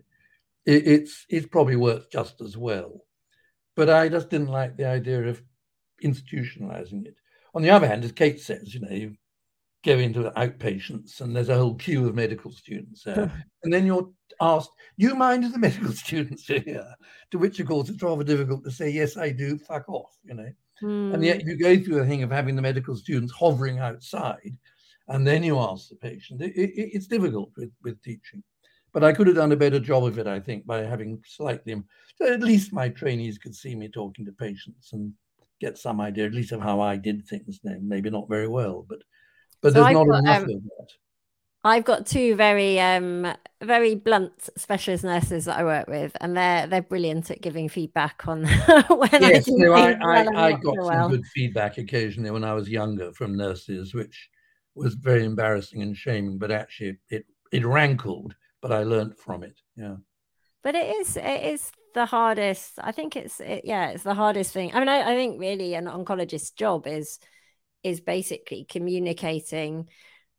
[0.65, 3.05] it, it's, it probably works just as well.
[3.75, 5.43] But I just didn't like the idea of
[6.03, 7.15] institutionalizing it.
[7.53, 9.15] On the other hand, as Kate says, you know, you
[9.86, 13.31] go into outpatients and there's a whole queue of medical students there.
[13.63, 14.10] and then you're
[14.41, 16.93] asked, Do you mind if the medical students are here?
[17.32, 20.34] To which, of course, it's rather difficult to say, Yes, I do, fuck off, you
[20.34, 20.50] know.
[20.82, 21.15] Mm.
[21.15, 21.50] And yet hmm.
[21.50, 24.56] you go through the thing of having the medical students hovering outside
[25.10, 26.41] and then you ask the patient.
[26.41, 28.43] It, it, it's difficult with, with teaching.
[28.93, 31.82] But I could have done a better job of it, I think, by having slightly,
[32.15, 35.13] so at least my trainees could see me talking to patients and
[35.60, 37.60] get some idea, at least of how I did things.
[37.63, 39.00] Maybe not very well, but
[39.62, 40.89] but so there's I've not got, enough um, of that.
[41.63, 43.27] I've got two very um
[43.61, 48.27] very blunt specialist nurses that I work with, and they're they're brilliant at giving feedback
[48.27, 48.45] on
[48.87, 51.09] when yes, I no, I, I, I got some well.
[51.09, 54.29] good feedback occasionally when I was younger from nurses, which
[54.75, 59.59] was very embarrassing and shaming, but actually it it rankled, but I learned from it.
[59.75, 59.95] Yeah.
[60.63, 62.73] But it is it is the hardest.
[62.77, 64.73] I think it's it, yeah, it's the hardest thing.
[64.73, 67.19] I mean, I, I think really an oncologist's job is
[67.83, 69.87] is basically communicating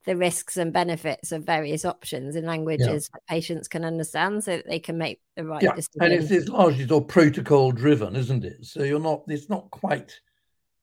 [0.04, 3.14] the risks and benefits of various options in languages yeah.
[3.14, 5.74] that patients can understand so that they can make the right yeah.
[5.74, 6.02] decision.
[6.02, 8.64] And it's, it's largely all protocol driven, isn't it?
[8.64, 10.18] So you're not, it's not quite,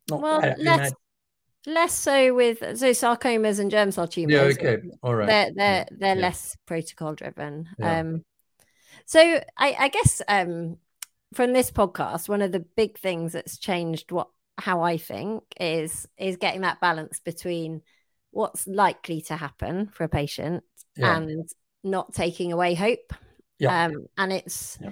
[0.09, 0.93] not well, quite, less,
[1.65, 4.33] less so with, so sarcomas and germ cell tumors.
[4.33, 4.77] Yeah, okay.
[5.01, 5.27] All right.
[5.27, 6.21] They're, they're, they're yeah.
[6.21, 7.67] less protocol driven.
[7.81, 8.23] Um,
[9.05, 10.77] so I, I guess um,
[11.33, 16.07] from this podcast, one of the big things that's changed what how I think is
[16.17, 17.81] is getting that balance between
[18.35, 20.61] what's likely to happen for a patient
[20.97, 21.15] yeah.
[21.15, 21.49] and
[21.85, 23.13] not taking away hope.
[23.59, 23.85] Yeah.
[23.85, 24.89] Um, and it's yeah.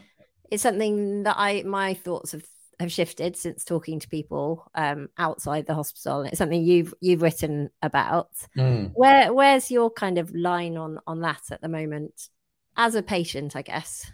[0.49, 2.45] it's something that I my thoughts have
[2.79, 6.21] have shifted since talking to people um, outside the hospital.
[6.21, 8.29] It's something you've you've written about.
[8.57, 8.91] Mm.
[8.93, 12.29] Where where's your kind of line on on that at the moment
[12.77, 14.09] as a patient, I guess?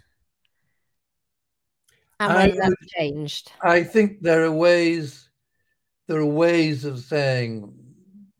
[2.18, 3.52] And when that's changed.
[3.62, 5.30] I think there are ways
[6.08, 7.72] there are ways of saying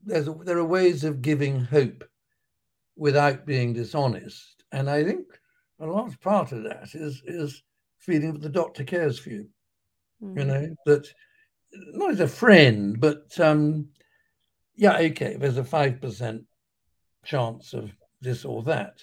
[0.05, 2.05] there's there are ways of giving hope
[2.97, 5.27] without being dishonest, and I think
[5.81, 7.63] a large part of that is is
[7.99, 9.49] feeling that the doctor cares for you.
[10.23, 10.39] Mm.
[10.39, 11.07] You know that
[11.73, 13.89] not as a friend, but um,
[14.77, 16.45] yeah, okay, there's a five percent
[17.25, 19.01] chance of this or that,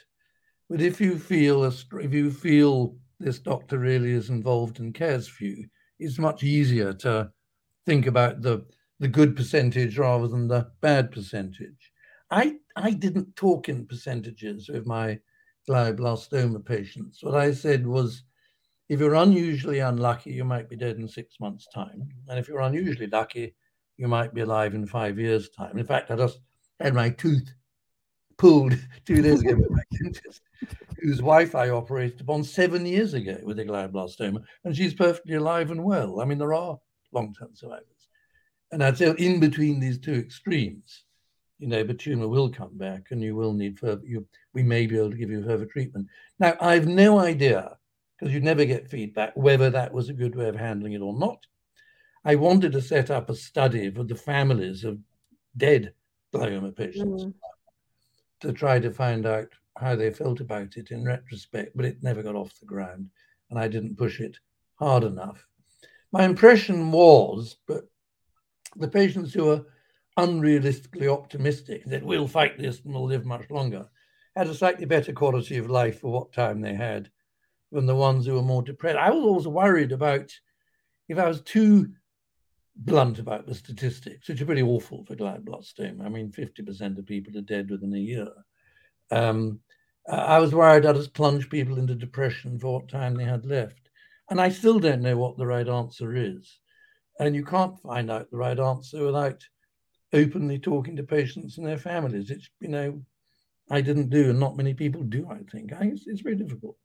[0.69, 5.27] but if you feel a, if you feel this doctor really is involved and cares
[5.27, 5.65] for you,
[5.99, 7.31] it's much easier to
[7.85, 8.65] think about the
[8.99, 11.91] the good percentage rather than the bad percentage.
[12.31, 15.19] I I didn't talk in percentages with my
[15.69, 17.19] glioblastoma patients.
[17.21, 18.23] What I said was,
[18.89, 22.61] if you're unusually unlucky, you might be dead in six months' time, and if you're
[22.61, 23.55] unusually lucky,
[23.97, 25.77] you might be alive in five years' time.
[25.77, 26.39] In fact, I just
[26.79, 27.53] had my tooth
[28.37, 30.41] pulled two days ago by my dentist,
[31.01, 35.71] whose wife I operated upon seven years ago with a glioblastoma, and she's perfectly alive
[35.71, 36.21] and well.
[36.21, 36.77] I mean, there are
[37.11, 37.96] long-term survivors.
[38.71, 41.03] And I'd say in between these two extremes,
[41.59, 44.85] you know, the tumor will come back and you will need further, you, we may
[44.85, 46.07] be able to give you further treatment.
[46.39, 47.77] Now, I have no idea,
[48.17, 51.17] because you never get feedback, whether that was a good way of handling it or
[51.17, 51.45] not.
[52.25, 54.99] I wanted to set up a study for the families of
[55.55, 55.93] dead
[56.33, 57.33] glioma patients mm.
[58.41, 62.21] to try to find out how they felt about it in retrospect, but it never
[62.21, 63.09] got off the ground
[63.49, 64.37] and I didn't push it
[64.75, 65.47] hard enough.
[66.11, 67.87] My impression was, but
[68.77, 69.65] the patients who are
[70.17, 73.87] unrealistically optimistic that we'll fight this and we'll live much longer
[74.37, 77.09] had a slightly better quality of life for what time they had
[77.71, 78.97] than the ones who were more depressed.
[78.97, 80.31] I was always worried about
[81.09, 81.91] if I was too
[82.75, 86.05] blunt about the statistics, which are pretty awful for glioblastoma.
[86.05, 88.29] I mean, 50% of people are dead within a year.
[89.09, 89.59] Um,
[90.07, 93.89] I was worried I'd just plunge people into depression for what time they had left.
[94.29, 96.59] And I still don't know what the right answer is.
[97.19, 99.43] And you can't find out the right answer without
[100.13, 102.31] openly talking to patients and their families.
[102.31, 103.01] It's, you know,
[103.69, 105.73] I didn't do, and not many people do, I think.
[105.73, 106.77] I, it's, it's very difficult.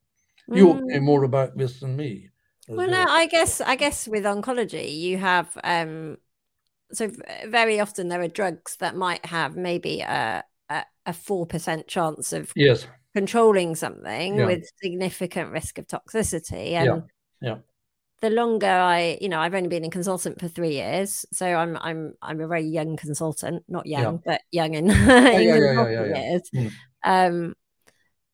[0.50, 0.56] Mm.
[0.56, 2.28] You know more about this than me.
[2.68, 6.18] Well, well, no, I guess, I guess with oncology, you have, um,
[6.92, 7.10] so
[7.46, 12.86] very often there are drugs that might have maybe a, a, 4% chance of yes
[13.14, 14.46] controlling something yeah.
[14.46, 16.72] with significant risk of toxicity.
[16.72, 17.02] And
[17.40, 17.48] yeah.
[17.48, 17.56] yeah
[18.22, 21.76] the longer I, you know, I've only been a consultant for three years, so I'm
[21.76, 24.32] I'm I'm a very young consultant, not young, yeah.
[24.32, 26.50] but young in, yeah, yeah, years.
[26.54, 26.72] Mm.
[27.04, 27.54] Um,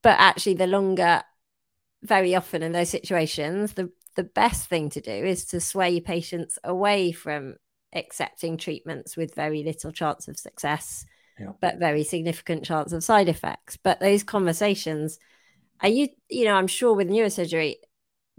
[0.03, 1.23] but actually, the longer,
[2.03, 6.59] very often in those situations, the the best thing to do is to sway patients
[6.63, 7.55] away from
[7.93, 11.03] accepting treatments with very little chance of success,
[11.61, 13.75] but very significant chance of side effects.
[13.81, 15.17] But those conversations,
[15.81, 17.77] are you, you know, I'm sure with neurosurgery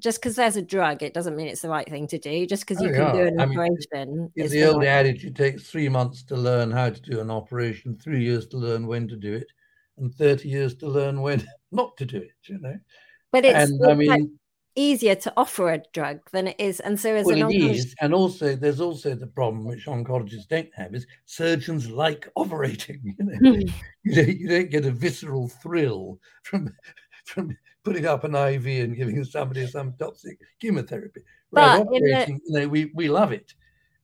[0.01, 2.47] just because there's a drug, it doesn't mean it's the right thing to do.
[2.47, 3.13] Just because you oh, can yeah.
[3.13, 4.17] do an I operation.
[4.17, 7.31] Mean, it's the old adage it takes three months to learn how to do an
[7.31, 9.47] operation, three years to learn when to do it,
[9.99, 12.79] and 30 years to learn when not to do it, you know.
[13.33, 14.39] But it's, and, I mean,
[14.75, 16.81] easier to offer a drug than it is.
[16.81, 17.95] And so as well, an it is.
[18.01, 23.15] And also there's also the problem which oncologists don't have is surgeons like operating.
[23.19, 23.69] You know, hmm.
[24.05, 26.73] you, don't, you don't get a visceral thrill from
[27.25, 31.23] from putting up an IV and giving somebody some toxic chemotherapy.
[31.53, 32.53] But operating, the...
[32.53, 33.55] you know, we, we love it.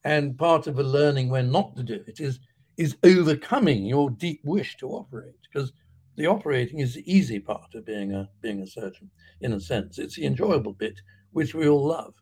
[0.05, 2.41] And part of the learning when not to do it is
[2.77, 5.73] is overcoming your deep wish to operate because
[6.17, 9.11] the operating is the easy part of being a being a surgeon
[9.41, 11.01] in a sense it's the enjoyable bit
[11.33, 12.15] which we all love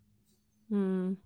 [0.71, 1.17] mm.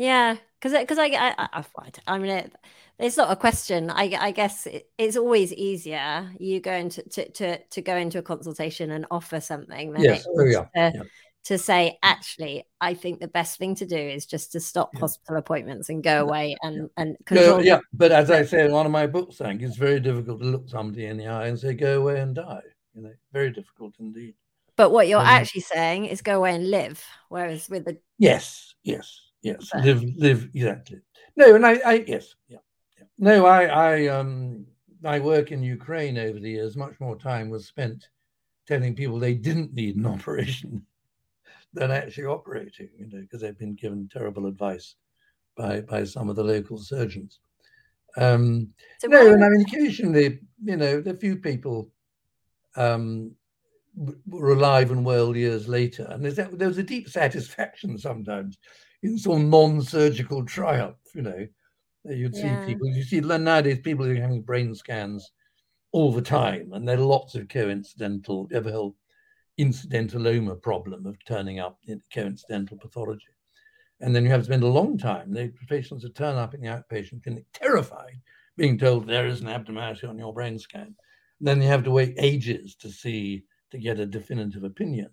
[0.00, 1.06] Yeah because because I,
[1.38, 1.64] I, I
[2.06, 2.52] I mean it,
[3.00, 3.90] it's not a question.
[3.90, 8.18] I, I guess it, it's always easier you going to, to, to, to, go into
[8.18, 10.26] a consultation and offer something than yes.
[10.28, 10.44] oh.
[10.44, 10.90] To, yeah.
[11.44, 15.00] to, say, actually, I think the best thing to do is just to stop yeah.
[15.00, 17.64] hospital appointments and go away and, and control.
[17.64, 20.40] yeah, but as I say in one of my books, I think it's very difficult
[20.40, 22.62] to look somebody in the eye and say, go away and die.
[22.94, 24.34] You know, very difficult indeed.
[24.76, 27.02] But what you're um, actually saying is go away and live.
[27.28, 29.84] Whereas with the yes, yes, yes, but...
[29.84, 31.00] live, live exactly.
[31.36, 32.58] No, and I, I yes, yeah.
[33.18, 34.66] No, I, I, um,
[35.04, 36.76] I work in Ukraine over the years.
[36.76, 38.08] Much more time was spent
[38.66, 40.86] telling people they didn't need an operation
[41.72, 44.96] than actually operating, you know, because they've been given terrible advice
[45.56, 47.40] by by some of the local surgeons.
[48.16, 51.90] Um, so no, and I mean, occasionally, you know, a few people
[52.76, 53.32] um,
[54.26, 58.58] were alive and well years later, and there's there was a deep satisfaction sometimes
[59.02, 61.46] in some non-surgical triumph, you know
[62.04, 62.64] You'd yeah.
[62.64, 65.30] see people, you see nowadays people are having brain scans
[65.92, 68.92] all the time, and there are lots of coincidental, ever heard
[69.58, 73.26] incidentaloma problem of turning up in coincidental pathology.
[74.00, 75.34] And then you have to spend a long time.
[75.34, 78.18] The patients that turn up in the outpatient clinic terrified,
[78.56, 80.94] being told there is an abnormality on your brain scan.
[81.38, 85.10] And then you have to wait ages to see to get a definitive opinion.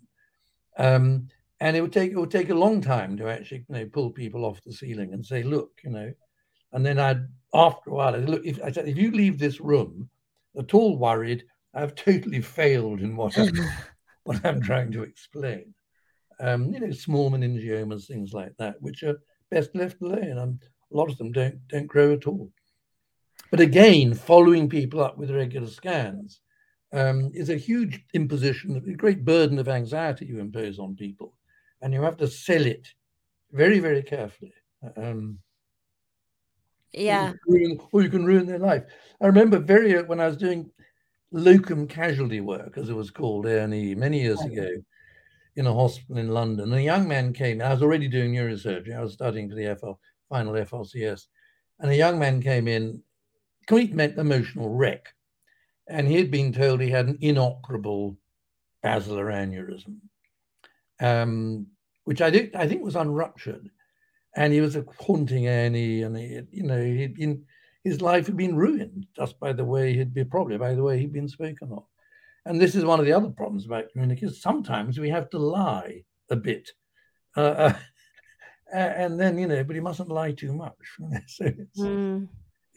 [0.78, 1.28] Um,
[1.60, 4.10] and it would take it would take a long time to actually you know, pull
[4.10, 6.12] people off the ceiling and say, look, you know,
[6.72, 9.60] and then I'd, after a while, I'd look, if, I said, if you leave this
[9.60, 10.08] room
[10.58, 11.44] at all worried,
[11.74, 13.52] I've totally failed in what I'm,
[14.24, 15.74] what I'm trying to explain.
[16.40, 20.38] Um, you know, small meningiomas, things like that, which are best left alone.
[20.38, 20.60] I'm
[20.92, 22.50] a lot of them don't don't grow at all.
[23.50, 26.40] But again, following people up with regular scans
[26.92, 31.34] um, is a huge imposition, a great burden of anxiety you impose on people,
[31.82, 32.88] and you have to sell it
[33.52, 34.54] very, very carefully.
[34.96, 35.38] Um,
[36.92, 38.84] yeah, or you, or you can ruin their life.
[39.20, 40.70] I remember very when I was doing
[41.30, 44.68] locum casualty work, as it was called, A&E, many years ago,
[45.56, 46.72] in a hospital in London.
[46.72, 47.60] And a young man came.
[47.60, 48.96] I was already doing neurosurgery.
[48.96, 49.92] I was studying for the FL,
[50.28, 51.26] final FRCS,
[51.80, 53.02] and a young man came in,
[53.66, 55.14] complete meant emotional wreck,
[55.88, 58.16] and he had been told he had an inoperable
[58.82, 59.96] basilar aneurysm,
[61.00, 61.66] um,
[62.04, 63.70] which I, did, I think was unruptured.
[64.36, 67.44] And he was a haunting A&E, he, you know, he'd been
[67.84, 70.98] his life had been ruined just by the way he'd been probably by the way
[70.98, 71.84] he'd been spoken of.
[72.44, 74.34] And this is one of the other problems about communication.
[74.34, 76.70] Sometimes we have to lie a bit.
[77.36, 77.72] Uh, uh,
[78.72, 80.76] and then, you know, but you mustn't lie too much.
[81.26, 82.28] so it's, mm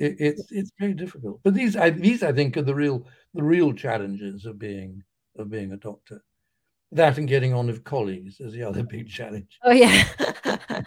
[0.02, 1.40] it, it's it's very difficult.
[1.44, 5.04] But these I, these I think are the real the real challenges of being
[5.38, 6.24] of being a doctor.
[6.94, 9.58] That and getting on with colleagues is the other big challenge.
[9.64, 10.04] Oh yeah.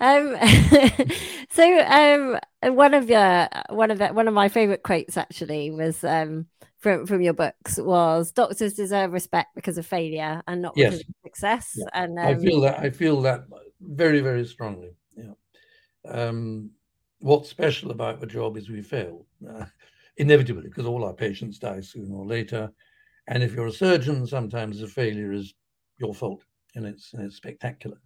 [0.00, 0.36] um,
[1.50, 6.02] so um, one of your one of the, one of my favorite quotes actually was
[6.02, 6.46] um,
[6.78, 10.94] from from your books was doctors deserve respect because of failure and not yes.
[10.94, 11.74] of success.
[11.76, 11.84] Yeah.
[11.94, 13.44] And I feel that I feel that
[13.80, 14.90] very very strongly.
[15.16, 15.34] Yeah.
[16.08, 16.70] Um,
[17.20, 19.64] what's special about the job is we fail uh,
[20.16, 22.70] inevitably because all our patients die sooner or later.
[23.28, 25.54] And if you're a surgeon, sometimes the failure is
[25.98, 26.42] your fault
[26.74, 27.98] and it's, and it's spectacular.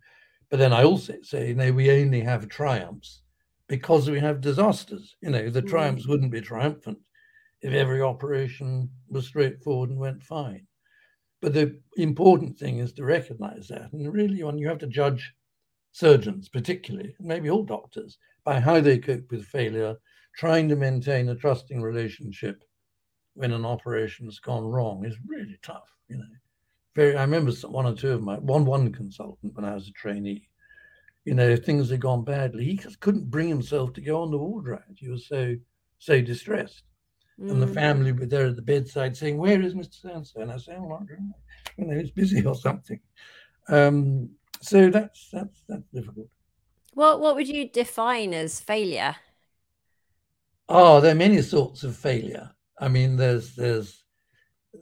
[0.51, 3.23] But then I also say, you know, we only have triumphs
[3.69, 5.17] because we have disasters.
[5.21, 5.69] You know, the mm.
[5.69, 6.99] triumphs wouldn't be triumphant
[7.63, 10.67] if every operation was straightforward and went fine.
[11.41, 13.93] But the important thing is to recognize that.
[13.93, 15.35] And really, when you have to judge
[15.93, 19.97] surgeons, particularly, maybe all doctors, by how they cope with failure,
[20.37, 22.63] trying to maintain a trusting relationship
[23.37, 25.95] when an operation has gone wrong is really tough.
[26.09, 26.25] You know,
[26.95, 27.17] very.
[27.17, 30.49] I remember one or two of my one one consultant when I was a trainee.
[31.25, 34.31] You know, if things had gone badly, he just couldn't bring himself to go on
[34.31, 34.97] the ward round.
[34.97, 35.55] He was so
[35.99, 36.85] so distressed.
[37.41, 37.51] Mm.
[37.51, 37.75] And the mm.
[37.75, 40.03] family were there at the bedside saying, "Where is Mr.
[40.03, 41.01] Sansa?" And I said, "Oh,
[41.77, 43.01] you know, he's busy or something."
[43.69, 44.31] Um,
[44.63, 46.29] so that's that's that's difficult.
[46.95, 49.17] What what would you define as failure?
[50.69, 52.56] Oh, there are many sorts of failure.
[52.79, 54.05] I mean, there's there's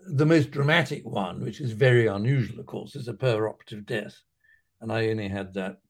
[0.08, 4.16] the most dramatic one, which is very unusual, of course, is a perioperative death,
[4.80, 5.80] and I only had that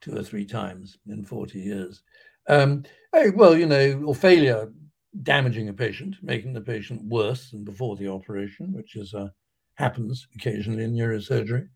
[0.00, 2.02] two or three times in forty years.
[2.48, 4.72] Um, oh, well, you know, or failure
[5.22, 9.28] damaging a patient, making the patient worse than before the operation, which is uh,
[9.74, 11.68] happens occasionally in neurosurgery.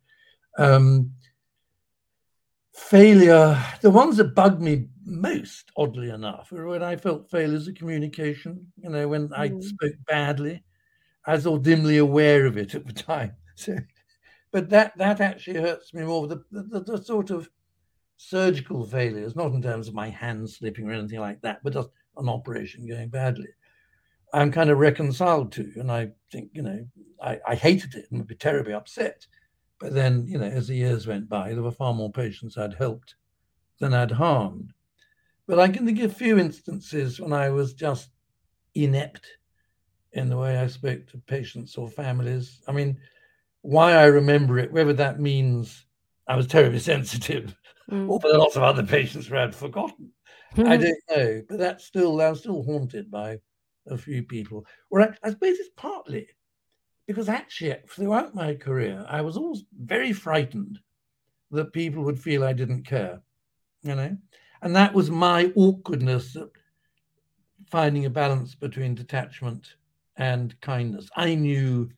[0.59, 1.13] Um,
[2.77, 7.75] failure, the ones that bugged me most, oddly enough, were when I felt failures of
[7.75, 8.67] communication.
[8.77, 9.39] You know, when mm.
[9.39, 10.63] I spoke badly,
[11.25, 13.33] I was all dimly aware of it at the time.
[13.59, 13.75] So,
[14.51, 16.27] but that that actually hurts me more.
[16.27, 17.49] The, the, the sort of
[18.19, 21.89] surgical failures, not in terms of my hand slipping or anything like that, but just
[22.19, 23.49] an operation going badly.
[24.35, 26.87] I'm kind of reconciled to, and I think you know
[27.23, 29.27] I, I hated it and would be terribly upset.
[29.79, 32.75] But then, you know, as the years went by, there were far more patients I'd
[32.75, 33.15] helped
[33.79, 34.73] than I'd harmed.
[35.47, 38.11] But I can think of a few instances when I was just
[38.75, 39.27] inept
[40.13, 42.63] in the way I spoke to patients or families.
[42.67, 42.99] I mean,
[43.63, 45.87] why I remember it, whether that means
[46.27, 47.55] I was terribly sensitive
[47.91, 48.09] mm.
[48.09, 50.11] or whether lots of other patients were had forgotten,
[50.57, 51.43] I don't know.
[51.49, 53.39] But that's still, I'm still haunted by
[53.87, 54.67] a few people.
[54.91, 56.29] Or I, I suppose it's partly
[57.07, 60.81] because actually, throughout my career, I was always very frightened
[61.51, 63.21] that people would feel I didn't care,
[63.83, 64.17] you know,
[64.63, 66.49] and that was my awkwardness at
[67.71, 69.75] finding a balance between detachment
[70.17, 71.09] and kindness.
[71.17, 71.91] I knew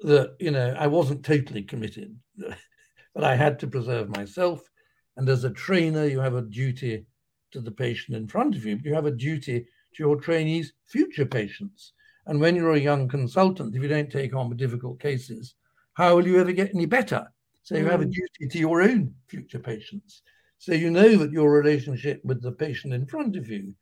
[0.00, 2.16] that you know I wasn't totally committed,
[3.14, 4.68] but I had to preserve myself.
[5.16, 7.04] And as a trainer, you have a duty
[7.50, 11.26] to the patient in front of you, you have a duty to your trainees' future
[11.26, 11.92] patients.
[12.28, 15.54] And when you're a young consultant, if you don't take on the difficult cases,
[15.94, 17.26] how will you ever get any better?
[17.62, 18.12] So you have a mm.
[18.12, 20.22] duty to your own future patients.
[20.58, 23.74] So you know that your relationship with the patient in front of you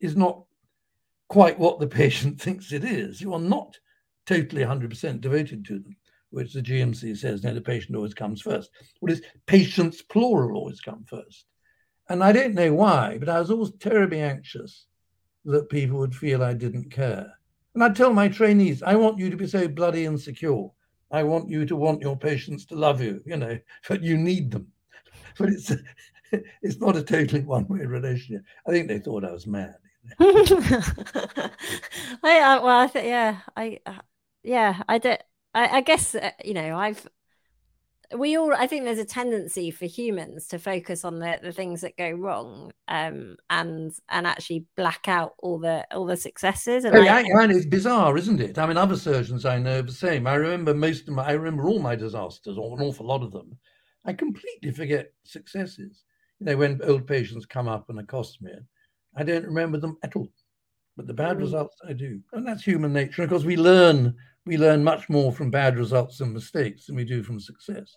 [0.00, 0.44] is not
[1.28, 3.20] quite what the patient thinks it is.
[3.20, 3.76] You are not
[4.26, 5.96] totally 100% devoted to them,
[6.30, 8.70] which the GMC says, no, the patient always comes first.
[9.00, 11.46] What is patients, plural, always come first.
[12.08, 14.86] And I don't know why, but I was always terribly anxious
[15.46, 17.37] that people would feel I didn't care.
[17.78, 20.66] And I tell my trainees, I want you to be so bloody insecure.
[21.12, 23.56] I want you to want your patients to love you, you know,
[23.88, 24.72] but you need them.
[25.38, 25.70] But it's
[26.60, 28.42] it's not a totally one-way relationship.
[28.66, 29.76] I think they thought I was mad.
[30.18, 31.50] I,
[32.60, 34.00] well, I think yeah, I uh,
[34.42, 35.22] yeah, I did.
[35.54, 37.06] I, I guess uh, you know I've
[38.16, 41.82] we all i think there's a tendency for humans to focus on the, the things
[41.82, 46.96] that go wrong um, and and actually black out all the all the successes and,
[46.96, 48.58] oh, yeah, and it's bizarre isn't it?
[48.58, 50.26] I mean other surgeons i know the same.
[50.26, 53.32] I remember most of my i remember all my disasters or an awful lot of
[53.32, 53.56] them.
[54.04, 56.04] I completely forget successes.
[56.40, 58.52] You know when old patients come up and accost me
[59.16, 60.30] i don't remember them at all.
[60.96, 61.40] But the bad mm.
[61.40, 62.20] results i do.
[62.32, 63.22] And that's human nature.
[63.22, 64.16] Because we learn
[64.48, 67.96] we learn much more from bad results and mistakes than we do from success.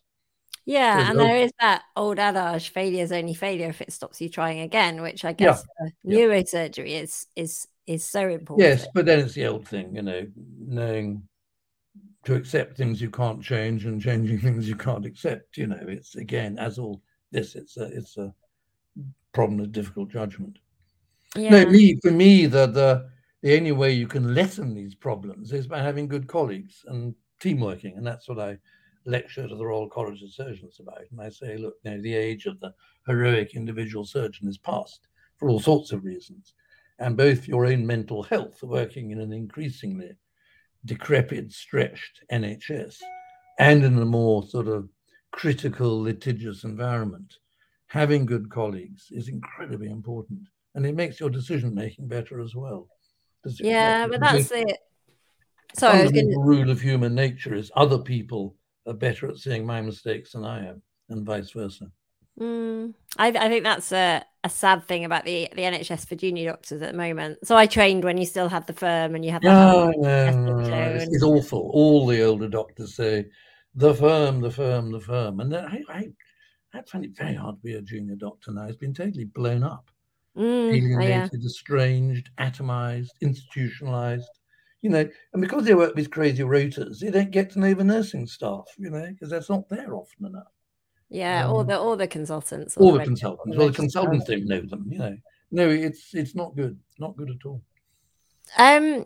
[0.66, 4.30] Yeah, and there is that old adage: failure is only failure if it stops you
[4.30, 5.66] trying again, which I guess
[6.04, 6.18] yeah.
[6.18, 8.68] neurosurgery is is is so important.
[8.68, 10.28] Yes, but then it's the old thing, you know,
[10.60, 11.24] knowing
[12.26, 15.58] to accept things you can't change and changing things you can't accept.
[15.58, 18.34] You know, it's again as all this, it's a it's a
[19.34, 20.60] problem of difficult judgment.
[21.36, 21.64] Yeah.
[21.64, 23.10] No, me for me the the
[23.42, 27.60] the only way you can lessen these problems is by having good colleagues and team
[27.60, 27.98] working.
[27.98, 28.58] And that's what I
[29.06, 31.02] lecture to the Royal College of Surgeons about.
[31.12, 32.74] And I say, look, you know, the age of the
[33.08, 36.54] heroic individual surgeon is past for all sorts of reasons.
[37.00, 40.12] And both your own mental health, working in an increasingly
[40.86, 42.98] decrepit, stretched NHS,
[43.58, 44.88] and in a more sort of
[45.32, 47.38] critical, litigious environment,
[47.88, 50.42] having good colleagues is incredibly important.
[50.76, 52.88] And it makes your decision making better as well.
[53.46, 54.78] Yeah, but that's it.
[55.74, 60.34] Sorry, the rule of human nature is other people are better at seeing my mistakes
[60.34, 61.92] than I am, and vice versa.
[62.40, 66.50] Mm, I, I, think that's a, a sad thing about the, the NHS for junior
[66.50, 67.40] doctors at the moment.
[67.46, 69.50] So I trained when you still had the firm and you had the.
[69.50, 71.70] Oh, no, no, it's, it's, awful.
[71.74, 73.26] All the older doctors say,
[73.76, 75.40] the firm, the firm, the firm.
[75.42, 76.08] And I, I,
[76.74, 78.66] I find it very hard to be a junior doctor now.
[78.66, 79.92] It's been totally blown up
[80.38, 81.46] mm, alienated, oh, yeah.
[81.46, 84.30] estranged, atomized, institutionalized.
[84.82, 87.84] You know, and because they work with crazy rotas, they don't get to know the
[87.84, 88.66] nursing staff.
[88.78, 90.52] You know, because that's not there often enough.
[91.10, 92.78] Yeah, um, all the all the consultants.
[92.78, 93.58] All, all the, consultants.
[93.58, 94.88] Well, the consultants don't know them.
[94.90, 95.18] You know,
[95.52, 96.80] no, it's it's not good.
[96.98, 97.62] Not good at all.
[98.58, 99.06] Um,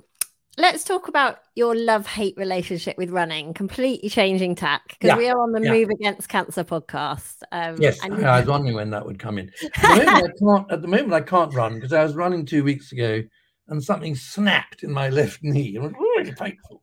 [0.58, 5.28] let's talk about your love hate relationship with running, completely changing tack because yeah, we
[5.28, 5.72] are on the yeah.
[5.72, 7.36] Move Against Cancer podcast.
[7.52, 9.52] Um, yes, and- I was wondering when that would come in.
[9.84, 12.46] At the moment, I can't, at the moment, I can't run because I was running
[12.46, 13.24] two weeks ago
[13.68, 15.76] and something snapped in my left knee.
[15.76, 16.82] It was really painful.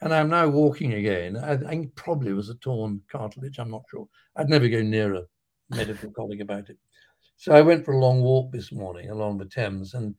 [0.00, 1.36] And I'm now walking again.
[1.36, 3.58] I think probably was a torn cartilage.
[3.58, 4.08] I'm not sure.
[4.36, 5.22] I'd never go near a
[5.70, 6.78] medical colleague about it.
[7.36, 10.14] So I went for a long walk this morning along the Thames and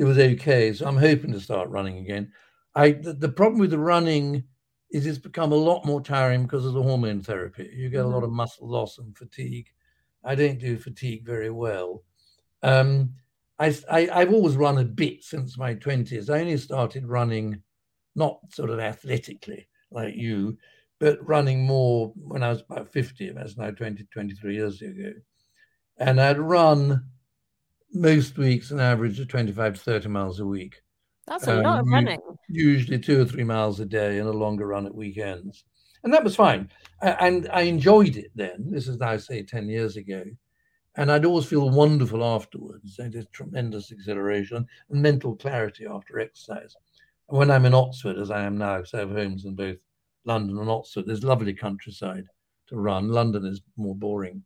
[0.00, 0.72] it was okay.
[0.72, 2.32] So I'm hoping to start running again.
[2.74, 4.44] I the, the problem with the running
[4.90, 7.70] is it's become a lot more tiring because of the hormone therapy.
[7.74, 8.06] You get mm-hmm.
[8.06, 8.24] a lot mm-hmm.
[8.24, 9.68] of muscle loss and fatigue.
[10.24, 12.02] I don't do fatigue very well.
[12.62, 13.12] Um,
[13.58, 16.30] I, I, have always run a bit since my 20s.
[16.30, 17.62] I only started running,
[18.14, 20.56] not sort of athletically like you,
[20.98, 23.32] but running more when I was about 50.
[23.32, 25.12] That's now 20, 23 years ago.
[25.98, 27.04] And I'd run
[27.92, 30.82] most weeks an average of 25 to 30 miles a week.
[31.26, 32.20] That's a um, lot of running.
[32.48, 35.64] Usually two or three miles a day and a longer run at weekends.
[36.02, 36.70] And that was fine.
[37.02, 38.70] And I enjoyed it then.
[38.70, 40.24] This is now, say, 10 years ago.
[40.96, 42.98] And I'd always feel wonderful afterwards.
[42.98, 46.74] I did tremendous exhilaration and mental clarity after exercise.
[47.28, 49.76] And when I'm in Oxford, as I am now, so I have homes in both
[50.24, 52.24] London and Oxford, there's lovely countryside
[52.68, 53.08] to run.
[53.08, 54.42] London is more boring.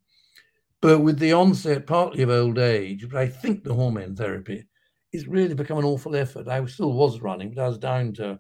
[0.84, 4.66] But with the onset, partly of old age, but I think the hormone therapy,
[5.14, 6.46] it's really become an awful effort.
[6.46, 8.38] I still was running, but I was down to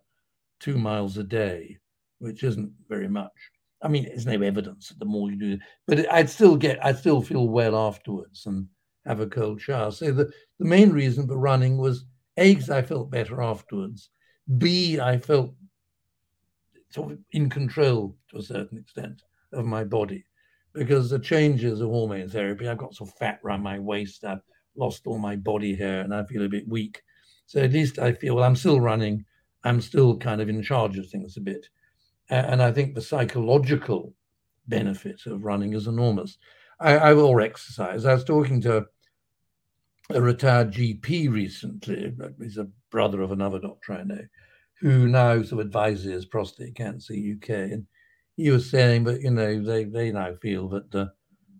[0.60, 1.78] two miles a day,
[2.18, 3.32] which isn't very much.
[3.80, 6.98] I mean, there's no evidence that the more you do, but I'd still get, I'd
[6.98, 8.68] still feel well afterwards and
[9.06, 9.90] have a cold shower.
[9.90, 12.04] So the, the main reason for running was
[12.36, 14.10] A, I felt better afterwards.
[14.58, 15.54] B, I felt
[16.90, 19.22] sort of in control to a certain extent
[19.54, 20.26] of my body
[20.74, 24.42] because the changes of hormone therapy, I've got some fat around my waist, I've
[24.76, 27.02] lost all my body hair, and I feel a bit weak.
[27.46, 29.24] So at least I feel, well, I'm still running,
[29.62, 31.68] I'm still kind of in charge of things a bit.
[32.28, 34.14] And I think the psychological
[34.66, 36.38] benefit of running is enormous.
[36.80, 38.04] I, I will exercise.
[38.04, 38.86] I was talking to
[40.10, 44.20] a retired GP recently, he's a brother of another doctor I know,
[44.80, 47.48] who now sort of advises Prostate Cancer UK.
[47.48, 47.86] And
[48.36, 51.12] he were saying that you know they they now feel that the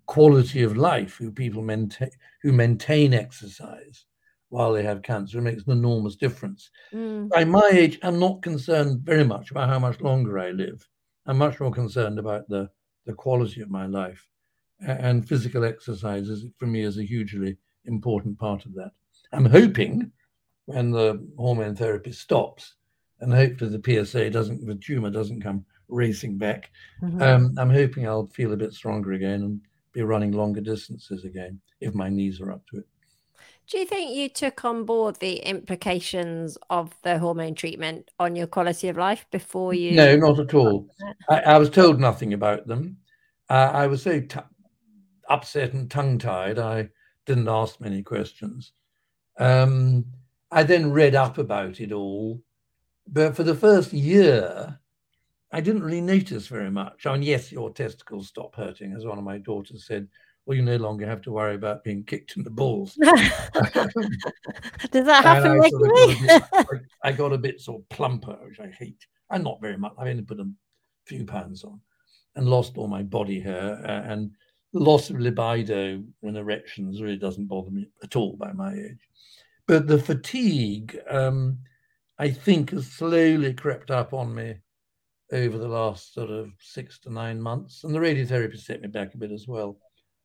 [0.07, 2.11] quality of life who people maintain
[2.43, 4.05] who maintain exercise
[4.51, 6.71] while they have cancer makes an enormous difference.
[6.93, 7.29] Mm.
[7.29, 10.87] By my age, I'm not concerned very much about how much longer I live.
[11.27, 12.71] I'm much more concerned about the
[13.07, 14.27] the quality of my life.
[14.87, 17.57] and physical exercises for me is a hugely
[17.87, 18.91] important part of that.
[19.33, 20.11] I'm hoping
[20.67, 22.75] when the hormone therapy stops,
[23.21, 26.71] and hopefully the PSA doesn't, the tumor doesn't come racing back.
[27.03, 27.23] Mm-hmm.
[27.23, 29.61] Um, I'm hoping I'll feel a bit stronger again and
[29.93, 32.87] be running longer distances again if my knees are up to it.
[33.67, 38.47] Do you think you took on board the implications of the hormone treatment on your
[38.47, 39.93] quality of life before you?
[39.93, 40.89] No, not at all.
[41.31, 42.99] I, I was told nothing about them.
[43.49, 44.41] Uh, I was so t-
[45.31, 46.91] upset and tongue tied, I
[47.25, 48.73] didn't ask many questions.
[49.39, 50.05] Um,
[50.51, 52.43] I then read up about it all.
[53.07, 54.79] But for the first year,
[55.55, 57.07] I didn't really notice very much.
[57.07, 60.09] I mean, yes, your testicles stop hurting, as one of my daughters said
[60.47, 62.95] well, you no longer have to worry about being kicked in the balls.
[63.03, 63.13] Does
[65.07, 66.15] that happen regularly?
[66.15, 69.07] Sort of got bit, I got a bit sort of plumper, which I hate.
[69.31, 69.93] I'm not very much.
[69.97, 70.51] I've only put a
[71.07, 71.81] few pounds on
[72.37, 73.81] and lost all my body hair.
[73.85, 74.33] Uh, and
[74.75, 79.09] loss of libido and erections really doesn't bother me at all by my age.
[79.67, 81.59] But the fatigue, um,
[82.19, 84.57] I think, has slowly crept up on me
[85.35, 87.85] over the last sort of six to nine months.
[87.85, 89.79] And the radiotherapy set me back a bit as well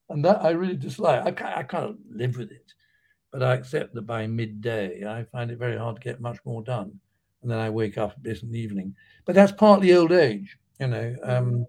[0.10, 1.26] and that I really dislike.
[1.26, 2.74] I can't, I can't live with it,
[3.32, 6.64] but I accept that by midday I find it very hard to get much more
[6.64, 7.00] done,
[7.42, 8.96] and then I wake up a bit in the evening.
[9.26, 11.66] But that's partly old age, you know, um,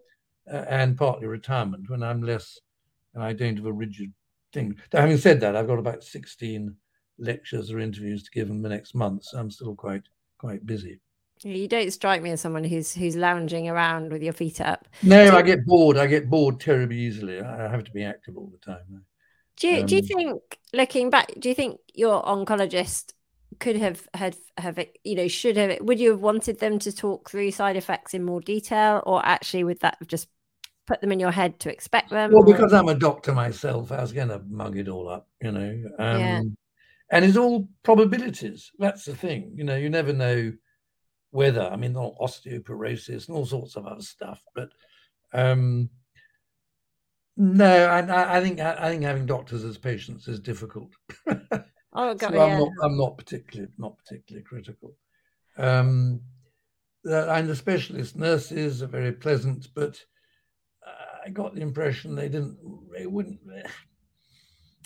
[0.46, 2.58] and partly retirement when I'm less,
[3.14, 4.12] and I don't have a rigid
[4.52, 4.76] thing.
[4.92, 6.74] Now, having said that, I've got about sixteen
[7.18, 10.04] lectures or interviews to give in the next month, so I'm still quite
[10.38, 10.98] quite busy.
[11.42, 14.86] You don't strike me as someone who's who's lounging around with your feet up.
[15.02, 15.96] No, I get bored.
[15.96, 17.40] I get bored terribly easily.
[17.40, 19.04] I have to be active all the time.
[19.56, 23.12] Do you, um, do you think, looking back, do you think your oncologist
[23.58, 27.28] could have had have you know should have would you have wanted them to talk
[27.28, 30.28] through side effects in more detail, or actually would that have just
[30.86, 32.32] put them in your head to expect them?
[32.32, 32.52] Well, or...
[32.52, 35.84] because I'm a doctor myself, I was going to mug it all up, you know.
[35.98, 36.42] Um, yeah.
[37.12, 38.72] And it's all probabilities.
[38.78, 39.76] That's the thing, you know.
[39.76, 40.52] You never know
[41.32, 41.68] weather.
[41.70, 44.42] I mean, osteoporosis and all sorts of other stuff.
[44.54, 44.70] But
[45.32, 45.90] um,
[47.36, 50.90] no, I, I, think I think having doctors as patients is difficult.
[51.26, 52.44] oh, God, so yeah.
[52.44, 54.96] I'm not I'm not particularly not particularly critical.
[55.56, 56.20] Um,
[57.04, 59.98] and the specialist nurses are very pleasant, but
[61.24, 62.58] I got the impression they didn't.
[62.92, 63.40] They wouldn't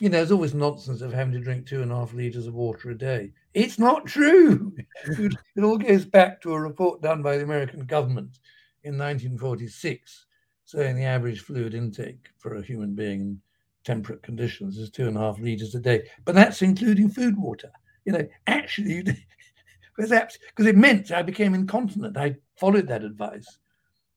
[0.00, 2.54] you know, there's always nonsense of having to drink two and a half liters of
[2.54, 3.32] water a day.
[3.54, 4.74] It's not true.
[5.06, 8.38] it all goes back to a report done by the American government
[8.82, 10.26] in 1946
[10.64, 13.40] saying the average fluid intake for a human being in
[13.84, 16.02] temperate conditions is two and a half liters a day.
[16.24, 17.70] But that's including food water.
[18.04, 19.02] You know, actually,
[19.96, 22.16] because it meant I became incontinent.
[22.16, 23.46] I followed that advice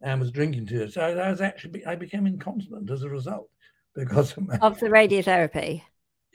[0.02, 0.90] and was drinking too.
[0.90, 3.50] So I was actually, I became incontinent as a result
[3.98, 5.82] because of, of the radiotherapy.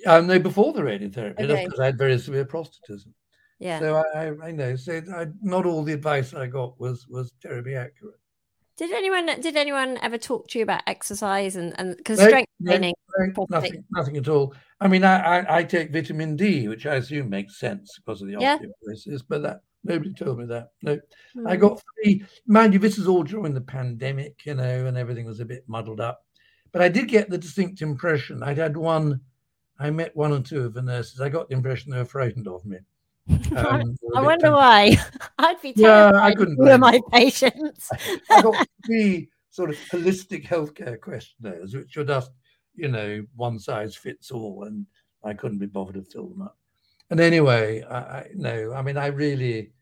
[0.07, 1.65] Um, no, before the radiotherapy, okay.
[1.65, 3.13] because I had very severe prostatism.
[3.59, 3.79] Yeah.
[3.79, 4.75] So I, I know.
[4.75, 8.19] So I, not all the advice I got was was terribly accurate.
[8.77, 12.51] Did anyone did anyone ever talk to you about exercise and and because no, strength
[12.59, 12.95] no, training?
[13.19, 14.55] No, nothing, nothing at all.
[14.81, 18.29] I mean, I, I, I take vitamin D, which I assume makes sense because of
[18.29, 18.59] the yeah.
[18.59, 20.71] osteoporosis, but that nobody told me that.
[20.83, 21.47] No, mm.
[21.47, 21.61] I hmm.
[21.61, 22.25] got three.
[22.47, 25.65] Mind you, this is all during the pandemic, you know, and everything was a bit
[25.69, 26.25] muddled up.
[26.73, 28.43] But I did get the distinct impression.
[28.43, 29.21] I'd had one,
[29.79, 31.21] I met one or two of the nurses.
[31.21, 32.79] I got the impression they were frightened of me.
[33.55, 34.97] Um, I wonder why.
[35.39, 36.17] I'd be terrified.
[36.17, 36.57] Yeah, I couldn't.
[36.57, 37.91] Who my patients?
[38.31, 42.33] I got three sort of holistic healthcare questionnaires, which are just,
[42.75, 44.87] you know, one size fits all, and
[45.23, 46.57] I couldn't be bothered to fill them up.
[47.11, 49.73] And anyway, I, I no, I mean, I really,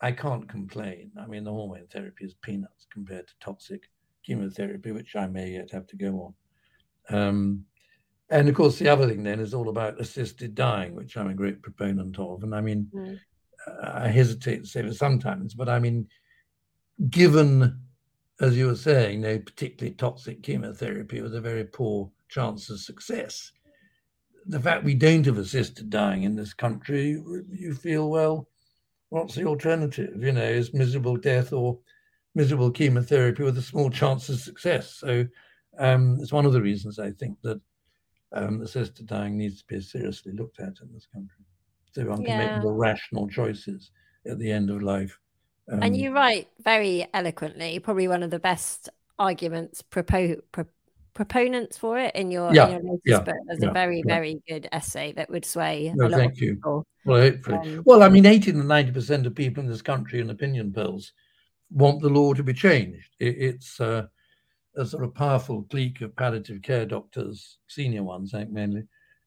[0.00, 1.12] I can't complain.
[1.20, 3.90] I mean, the hormone therapy is peanuts compared to toxic
[4.24, 6.34] chemotherapy, which I may yet have to go
[7.10, 7.16] on.
[7.16, 7.64] Um,
[8.30, 11.34] and of course, the other thing then is all about assisted dying, which I'm a
[11.34, 12.42] great proponent of.
[12.42, 13.18] And I mean, mm.
[13.82, 16.08] I hesitate to say this sometimes, but I mean,
[17.10, 17.78] given,
[18.40, 23.52] as you were saying, no particularly toxic chemotherapy with a very poor chance of success,
[24.46, 28.48] the fact we don't have assisted dying in this country, you feel, well,
[29.10, 30.22] what's the alternative?
[30.22, 31.78] You know, is miserable death or
[32.34, 34.96] miserable chemotherapy with a small chance of success.
[34.96, 35.26] So
[35.78, 37.60] um, it's one of the reasons I think that
[38.32, 41.44] um, assisted dying needs to be seriously looked at in this country.
[41.92, 43.90] So one can make more rational choices
[44.26, 45.18] at the end of life.
[45.70, 50.66] Um, and you write very eloquently, probably one of the best arguments propo- pro-
[51.14, 53.34] proponents for it in your, yeah, in your latest yeah, book.
[53.46, 55.92] There's yeah, a very, very good essay that would sway.
[55.94, 56.86] No, thank of People.
[57.04, 57.76] Well, hopefully.
[57.76, 61.12] Um, well, I mean, 80 to 90% of people in this country in opinion polls
[61.72, 63.10] want the law to be changed.
[63.18, 64.06] It, it's uh,
[64.76, 68.84] a sort of powerful clique of palliative care doctors, senior ones, I think mainly,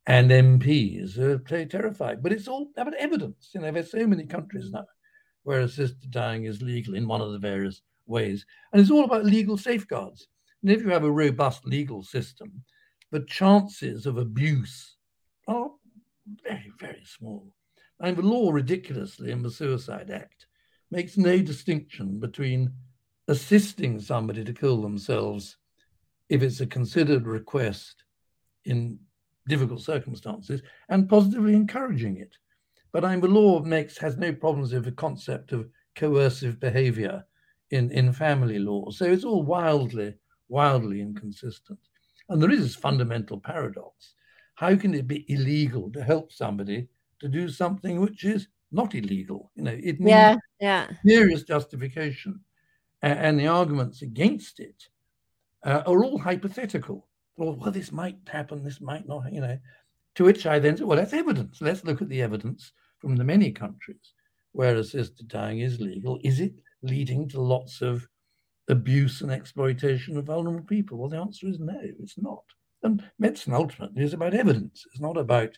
[0.08, 2.22] and MPs who are terrified.
[2.22, 3.50] But it's all about evidence.
[3.54, 4.86] You know, there's so many countries now
[5.44, 8.46] where assisted dying is legal in one of the various ways.
[8.72, 10.28] And it's all about legal safeguards.
[10.62, 12.64] And if you have a robust legal system,
[13.12, 14.96] the chances of abuse
[15.48, 15.70] are
[16.44, 17.48] very, very small.
[18.00, 20.48] And the law, ridiculously, in the Suicide Act,
[20.92, 22.72] makes no distinction between
[23.28, 25.58] assisting somebody to kill themselves
[26.30, 28.04] if it's a considered request
[28.66, 29.00] in
[29.48, 32.36] difficult circumstances and positively encouraging it.
[32.92, 37.26] But I mean, the law makes has no problems with the concept of coercive behavior
[37.72, 38.90] in, in family law.
[38.90, 40.16] So it's all wildly,
[40.50, 41.80] wildly inconsistent.
[42.30, 44.14] And there is this fundamental paradox.
[44.56, 46.88] How can it be illegal to help somebody
[47.20, 49.52] to do something which is not illegal?
[49.56, 50.88] You know, it needs yeah, yeah.
[51.06, 52.40] serious justification.
[53.02, 54.84] And, and the arguments against it
[55.64, 57.08] uh, are all hypothetical.
[57.38, 59.58] Well, well, this might happen, this might not, you know.
[60.16, 61.60] To which I then say, well, that's evidence.
[61.60, 64.14] Let's look at the evidence from the many countries
[64.54, 66.20] where assisted dying is legal.
[66.24, 68.08] Is it leading to lots of
[68.70, 70.98] abuse and exploitation of vulnerable people?
[70.98, 72.44] Well, the answer is no, it's not.
[72.84, 74.86] And medicine ultimately is about evidence.
[74.92, 75.58] It's not about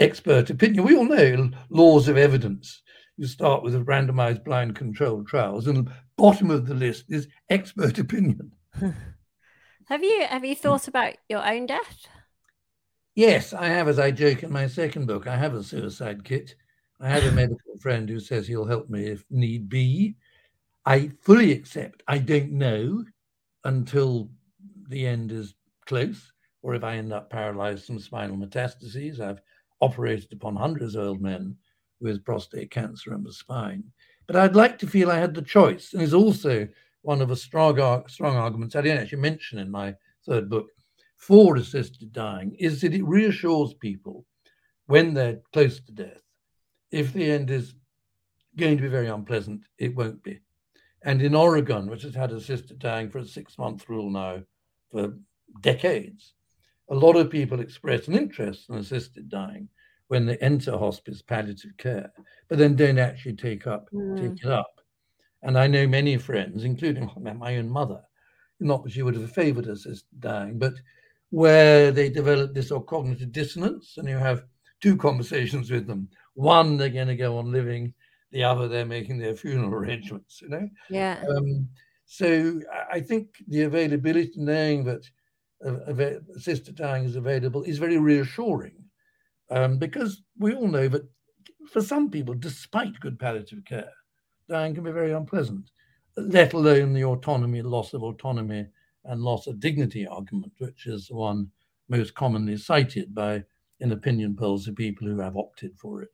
[0.00, 0.84] expert opinion.
[0.84, 2.82] We all know laws of evidence.
[3.16, 7.98] You start with a randomized blind controlled trials, and bottom of the list is expert
[7.98, 8.52] opinion.
[9.86, 12.06] have you have you thought about your own death?
[13.14, 15.26] Yes, I have, as I joke in my second book.
[15.26, 16.54] I have a suicide kit.
[17.00, 20.14] I have a medical friend who says he'll help me if need be.
[20.86, 23.04] I fully accept I don't know
[23.64, 24.30] until
[24.88, 25.54] the end is
[25.86, 26.32] close,
[26.62, 29.18] or if I end up paralyzed from spinal metastases.
[29.18, 29.40] I've
[29.80, 31.56] operated upon hundreds of old men
[32.00, 33.84] with prostate cancer in the spine.
[34.26, 35.94] But I'd like to feel I had the choice.
[35.94, 36.68] And it's also
[37.02, 39.94] one of the strong, strong arguments I didn't actually mention in my
[40.26, 40.68] third book
[41.16, 44.24] for assisted dying is that it reassures people
[44.86, 46.22] when they're close to death.
[46.90, 47.74] If the end is
[48.56, 50.40] going to be very unpleasant, it won't be.
[51.02, 54.42] And in Oregon, which has had assisted dying for a six month rule now
[54.90, 55.14] for
[55.60, 56.34] decades,
[56.90, 59.68] a lot of people express an interest in assisted dying
[60.08, 62.10] when they enter hospice palliative care,
[62.48, 64.16] but then don't actually take up mm.
[64.16, 64.80] take it up.
[65.42, 68.00] And I know many friends, including my own mother,
[68.58, 70.74] not that she would have favored assisted dying, but
[71.30, 74.44] where they develop this or cognitive dissonance, and you have
[74.80, 76.08] two conversations with them.
[76.34, 77.94] One, they're going to go on living
[78.30, 81.68] the other they're making their funeral arrangements you know yeah um,
[82.04, 82.60] so
[82.90, 85.08] i think the availability knowing that
[85.64, 85.92] uh,
[86.36, 88.84] assisted dying is available is very reassuring
[89.50, 91.08] um, because we all know that
[91.72, 93.92] for some people despite good palliative care
[94.48, 95.70] dying can be very unpleasant
[96.16, 98.66] let alone the autonomy loss of autonomy
[99.04, 101.48] and loss of dignity argument which is the one
[101.88, 103.42] most commonly cited by
[103.80, 106.10] in opinion polls of people who have opted for it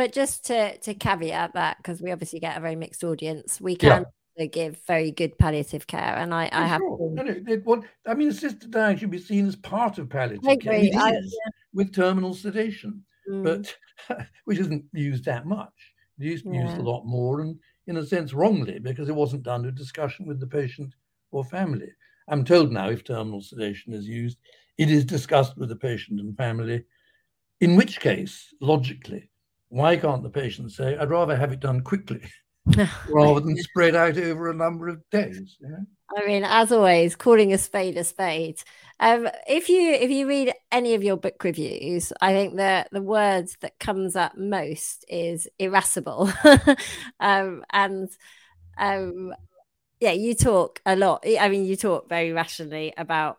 [0.00, 3.76] but just to to caveat that, because we obviously get a very mixed audience, we
[3.76, 4.04] can yeah.
[4.46, 6.80] Give very good palliative care, and I, I have.
[6.80, 7.10] Sure.
[7.12, 10.74] No, no, I mean, assisted dying should be seen as part of palliative I care.
[10.74, 11.50] It I, yeah.
[11.74, 13.44] with terminal sedation, mm.
[13.44, 13.76] but
[14.44, 15.72] which isn't used that much.
[16.18, 16.62] It used yeah.
[16.64, 20.26] used a lot more, and in a sense, wrongly, because it wasn't done with discussion
[20.26, 20.94] with the patient
[21.30, 21.90] or family.
[22.28, 24.38] I'm told now if terminal sedation is used,
[24.78, 26.84] it is discussed with the patient and family,
[27.60, 29.30] in which case, logically,
[29.68, 32.22] why can't the patient say, I'd rather have it done quickly
[33.08, 35.56] rather than spread out over a number of days?
[35.60, 35.86] You know?
[36.16, 38.62] I mean, as always, calling a spade a spade.
[38.98, 43.02] Um, if you if you read any of your book reviews, I think the the
[43.02, 46.30] words that comes up most is irascible,
[47.20, 48.08] um, and
[48.76, 49.34] um,
[50.00, 51.24] yeah, you talk a lot.
[51.26, 53.38] I mean, you talk very rationally about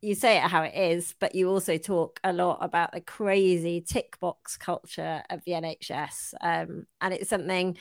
[0.00, 3.80] you say it how it is, but you also talk a lot about the crazy
[3.80, 6.34] tick box culture of the NHS.
[6.40, 7.76] Um, and it's something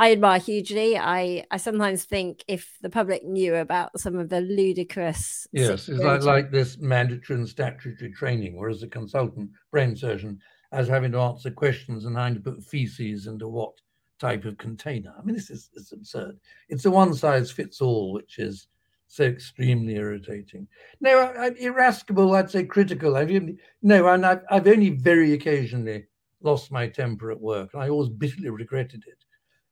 [0.00, 0.96] I admire hugely.
[0.96, 5.46] I, I sometimes think if the public knew about some of the ludicrous.
[5.52, 10.40] Yes, it's like, like this mandatory and statutory training, whereas a consultant brain surgeon
[10.72, 13.74] as having to answer questions and having to put feces into what
[14.18, 15.12] type of container.
[15.18, 16.38] I mean, this is it's absurd.
[16.70, 18.68] It's a one size fits all, which is
[19.06, 20.66] so extremely irritating.
[21.02, 23.16] No, I, I, irascible, I'd say critical.
[23.16, 26.06] I've even, no, and I've, I've only very occasionally
[26.40, 29.19] lost my temper at work, and I always bitterly regretted it.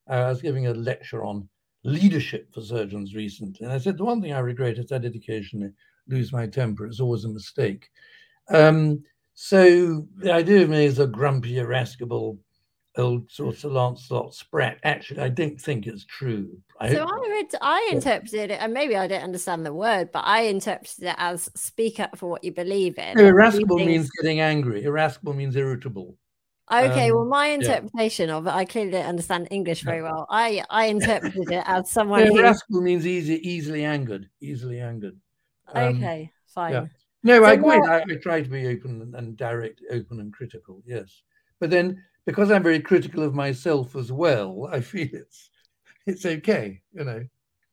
[0.09, 1.49] I was giving a lecture on
[1.85, 5.15] leadership for surgeons recently, and I said the one thing I regret is I did
[5.15, 5.73] occasionally
[6.07, 6.87] lose my temper.
[6.87, 7.91] It's always a mistake.
[8.49, 9.03] Um,
[9.35, 12.39] so the idea of me as a grumpy, irascible
[12.99, 14.79] old sort of Sir Lancelot Spratt.
[14.83, 16.59] Actually, I don't think it's true.
[16.81, 20.25] I so I read, I interpreted it, and maybe I don't understand the word, but
[20.25, 23.17] I interpreted it as speak up for what you believe in.
[23.17, 24.85] No, irascible means getting angry.
[24.85, 26.17] Irascible means irritable.
[26.71, 28.37] Okay, um, well, my interpretation yeah.
[28.37, 30.27] of it, I clearly don't understand English very well.
[30.29, 32.25] I I interpreted it as someone.
[32.25, 32.39] No, who...
[32.41, 35.17] irascible means easy, easily angered, easily angered.
[35.75, 36.73] Um, okay, fine.
[36.73, 36.87] Yeah.
[37.23, 37.89] No, so I agree.
[37.89, 40.83] I, I, try to be open and direct, open and critical.
[40.87, 41.23] Yes,
[41.59, 45.51] but then because I'm very critical of myself as well, I feel it's
[46.07, 47.25] it's okay, you know.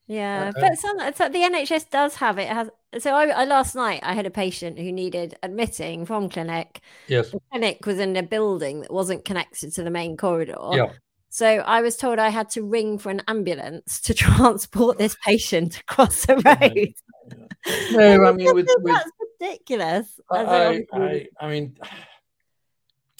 [0.06, 2.48] Yeah, uh, but some so the NHS does have it.
[2.48, 6.80] has so I, I, last night I had a patient who needed admitting from clinic.
[7.08, 10.56] Yes, the clinic was in a building that wasn't connected to the main corridor.
[10.72, 10.92] Yeah.
[11.28, 15.80] So I was told I had to ring for an ambulance to transport this patient
[15.80, 16.94] across the road.
[17.92, 20.20] no, I mean with, with, that's ridiculous.
[20.30, 21.76] I, I, I mean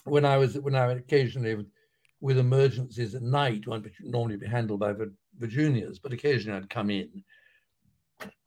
[0.05, 1.67] when I was when I occasionally
[2.21, 4.93] with emergencies at night, one which normally be handled by
[5.39, 7.25] Virginians, but occasionally I'd come in.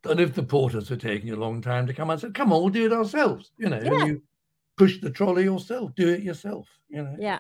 [0.05, 2.61] And if the porters were taking a long time to come, I said, "Come on,
[2.61, 4.05] we'll do it ourselves." You know, yeah.
[4.05, 4.21] you
[4.77, 6.67] push the trolley yourself, do it yourself.
[6.89, 7.15] You know.
[7.19, 7.39] Yeah.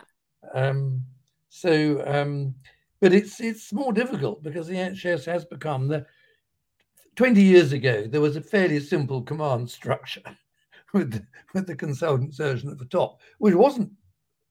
[0.53, 1.03] Um,
[1.49, 2.53] so, um,
[2.99, 6.05] but it's it's more difficult because the NHS has become the.
[7.15, 10.21] Twenty years ago, there was a fairly simple command structure
[10.93, 13.91] with the, with the consultant surgeon at the top, which wasn't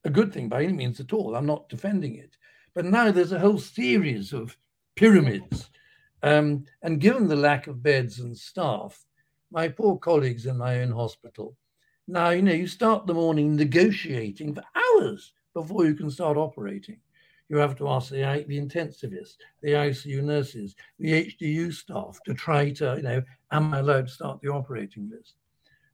[0.05, 1.34] a good thing by any means at all.
[1.34, 2.36] I'm not defending it.
[2.74, 4.57] But now there's a whole series of
[4.99, 5.70] pyramids.
[6.22, 9.05] Um, and given the lack of beds and staff,
[9.53, 11.57] my poor colleagues in my own hospital,
[12.09, 16.99] now, you know, you start the morning negotiating for hours before you can start operating.
[17.49, 22.70] You have to ask the, the intensivists, the ICU nurses, the HDU staff to try
[22.72, 23.22] to, you know,
[23.53, 25.34] am I allowed to start the operating list?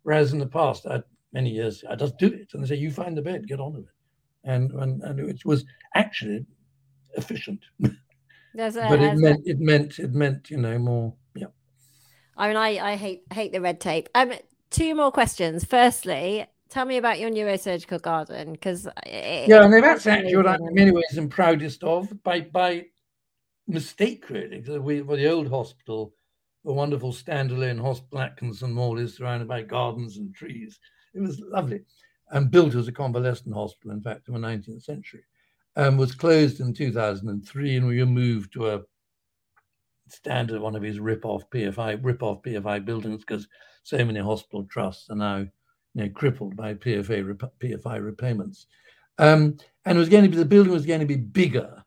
[0.03, 1.03] Whereas in the past, I'd,
[1.33, 3.75] many years, I just do it and they say, you find the bed, get on
[3.75, 3.91] with it
[4.45, 6.47] and and, and it was actually
[7.17, 7.61] efficient.
[8.55, 11.15] There's a, but it meant it meant it meant you know more.
[11.35, 11.49] Yeah.
[12.37, 14.09] I mean, I I hate hate the red tape.
[14.15, 14.33] Um,
[14.71, 15.65] two more questions.
[15.65, 20.61] Firstly, tell me about your neurosurgical garden because yeah, I and that's actually what I'm
[20.67, 22.87] in many ways am proudest of by by
[23.67, 24.61] mistake really.
[24.61, 26.15] Because we for the old hospital,
[26.65, 30.79] a wonderful standalone hospital, Atkinson Morley is surrounded by gardens and trees.
[31.13, 31.81] It was lovely
[32.31, 35.25] and built as a convalescent hospital, in fact, in the 19th century,
[35.77, 38.83] um, was closed in 2003, and we were moved to a
[40.09, 43.49] standard one of his rip-off PFI rip-off PFI buildings because
[43.83, 45.49] so many hospital trusts are now you
[45.95, 48.67] know, crippled by PFA PFI repayments.
[49.19, 51.83] Um, and it was going to be the building was going to be bigger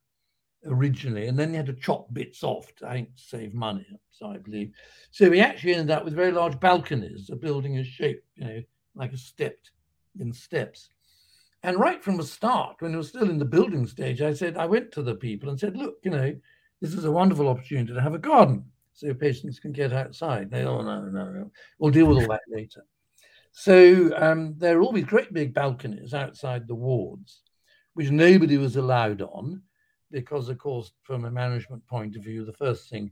[0.66, 3.86] originally, and then they had to chop bits off to, I think, save money.
[4.12, 4.72] So I believe.
[5.12, 7.28] So we actually ended up with very large balconies.
[7.28, 8.64] The building is shaped, you know,
[8.96, 9.72] like a stepped
[10.20, 10.90] in steps.
[11.64, 14.58] And right from the start, when it was still in the building stage, I said,
[14.58, 16.36] I went to the people and said, look, you know,
[16.82, 20.52] this is a wonderful opportunity to have a garden so patients can get outside.
[20.52, 22.84] They, oh, no, no, no, we'll deal with all that later.
[23.52, 27.42] So um, there are all these great big balconies outside the wards,
[27.96, 29.64] which nobody was allowed on
[30.12, 33.12] because, of course, from a management point of view, the first thing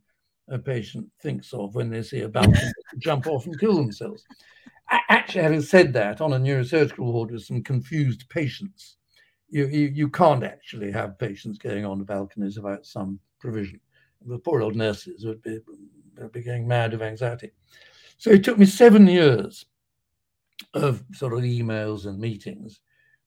[0.50, 3.76] a patient thinks of when they see a balcony is to jump off and kill
[3.76, 4.24] themselves.
[4.90, 8.98] Actually, having said that, on a neurosurgical ward with some confused patients,
[9.50, 13.80] you, you, you can't actually have patients going on the balconies without some provision.
[14.28, 15.60] The poor old nurses would be,
[16.18, 17.52] would be going mad of anxiety.
[18.18, 19.66] So it took me seven years
[20.74, 22.80] of sort of emails and meetings,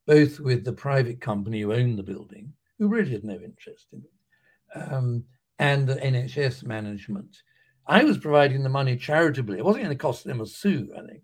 [0.07, 4.03] both with the private company who owned the building, who really had no interest in
[4.03, 5.25] it, um,
[5.59, 7.43] and the NHS management.
[7.87, 9.59] I was providing the money charitably.
[9.59, 11.23] It wasn't going to cost them a sou, I think.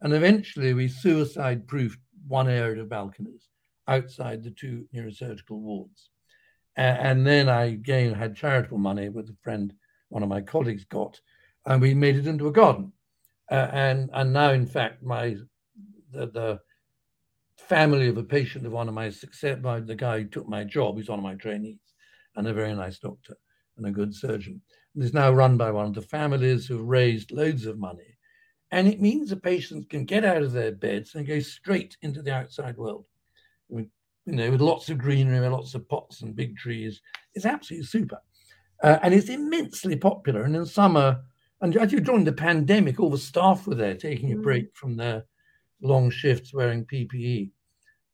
[0.00, 3.48] And eventually we suicide proofed one area of balconies
[3.86, 6.10] outside the two neurosurgical wards.
[6.76, 9.72] And then I again had charitable money with a friend,
[10.10, 11.20] one of my colleagues got,
[11.66, 12.92] and we made it into a garden.
[13.50, 15.34] Uh, and and now, in fact, my
[16.12, 16.60] the, the
[17.56, 20.62] family of a patient of one of my success, by the guy who took my
[20.62, 21.80] job, he's one of my trainees,
[22.36, 23.34] and a very nice doctor
[23.76, 24.62] and a good surgeon.
[24.94, 28.07] And is now run by one of the families who've raised loads of money
[28.70, 32.22] and it means the patients can get out of their beds and go straight into
[32.22, 33.04] the outside world.
[33.70, 33.88] you
[34.26, 37.00] know, with lots of greenery, lots of pots and big trees.
[37.34, 38.18] It's absolutely super.
[38.82, 40.42] Uh, and it's immensely popular.
[40.42, 41.22] And in summer,
[41.60, 44.42] and as you during the pandemic, all the staff were there taking a mm.
[44.42, 45.24] break from their
[45.80, 47.50] long shifts wearing PPE.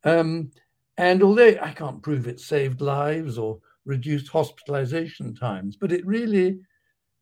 [0.04, 0.50] Um,
[0.96, 6.60] and although I can't prove it saved lives or reduced hospitalization times, but it really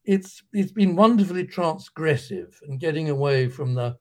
[0.05, 3.97] it's it's been wonderfully transgressive and getting away from the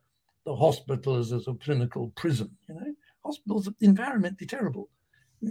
[0.46, 2.50] the hospital as, a clinical prison.
[2.68, 4.90] You know, hospitals are environmentally terrible,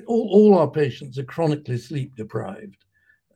[0.06, 2.84] all, all our patients are chronically sleep deprived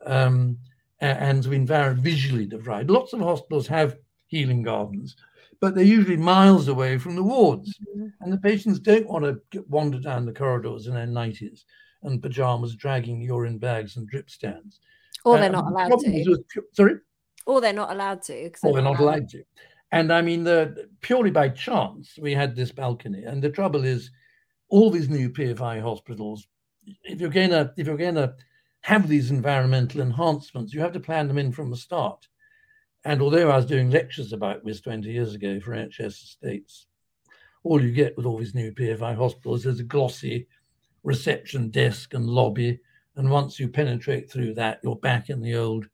[0.06, 0.58] um,
[1.00, 1.66] and have been
[2.00, 2.90] visually deprived.
[2.90, 3.96] Lots of hospitals have
[4.26, 5.16] healing gardens,
[5.60, 7.78] but they're usually miles away from the wards.
[7.78, 8.06] Mm-hmm.
[8.20, 11.64] And the patients don't want to get, wander down the corridors in their nighties
[12.02, 14.80] and pajamas, dragging urine bags and drip stands.
[15.24, 16.24] Or they're uh, not allowed to.
[16.28, 16.40] Was,
[16.72, 16.96] sorry?
[17.46, 18.50] Or they're not allowed to.
[18.62, 19.44] Or they're not allowed, allowed to.
[19.92, 23.24] And I mean, the purely by chance, we had this balcony.
[23.24, 24.10] And the trouble is,
[24.68, 26.46] all these new PFI hospitals,
[27.04, 28.34] if you're going to if you're going to
[28.80, 32.26] have these environmental enhancements, you have to plan them in from the start.
[33.04, 36.86] And although I was doing lectures about this 20 years ago for NHS estates,
[37.62, 40.48] all you get with all these new PFI hospitals is a glossy
[41.02, 42.80] reception desk and lobby.
[43.16, 45.88] And once you penetrate through that, you're back in the old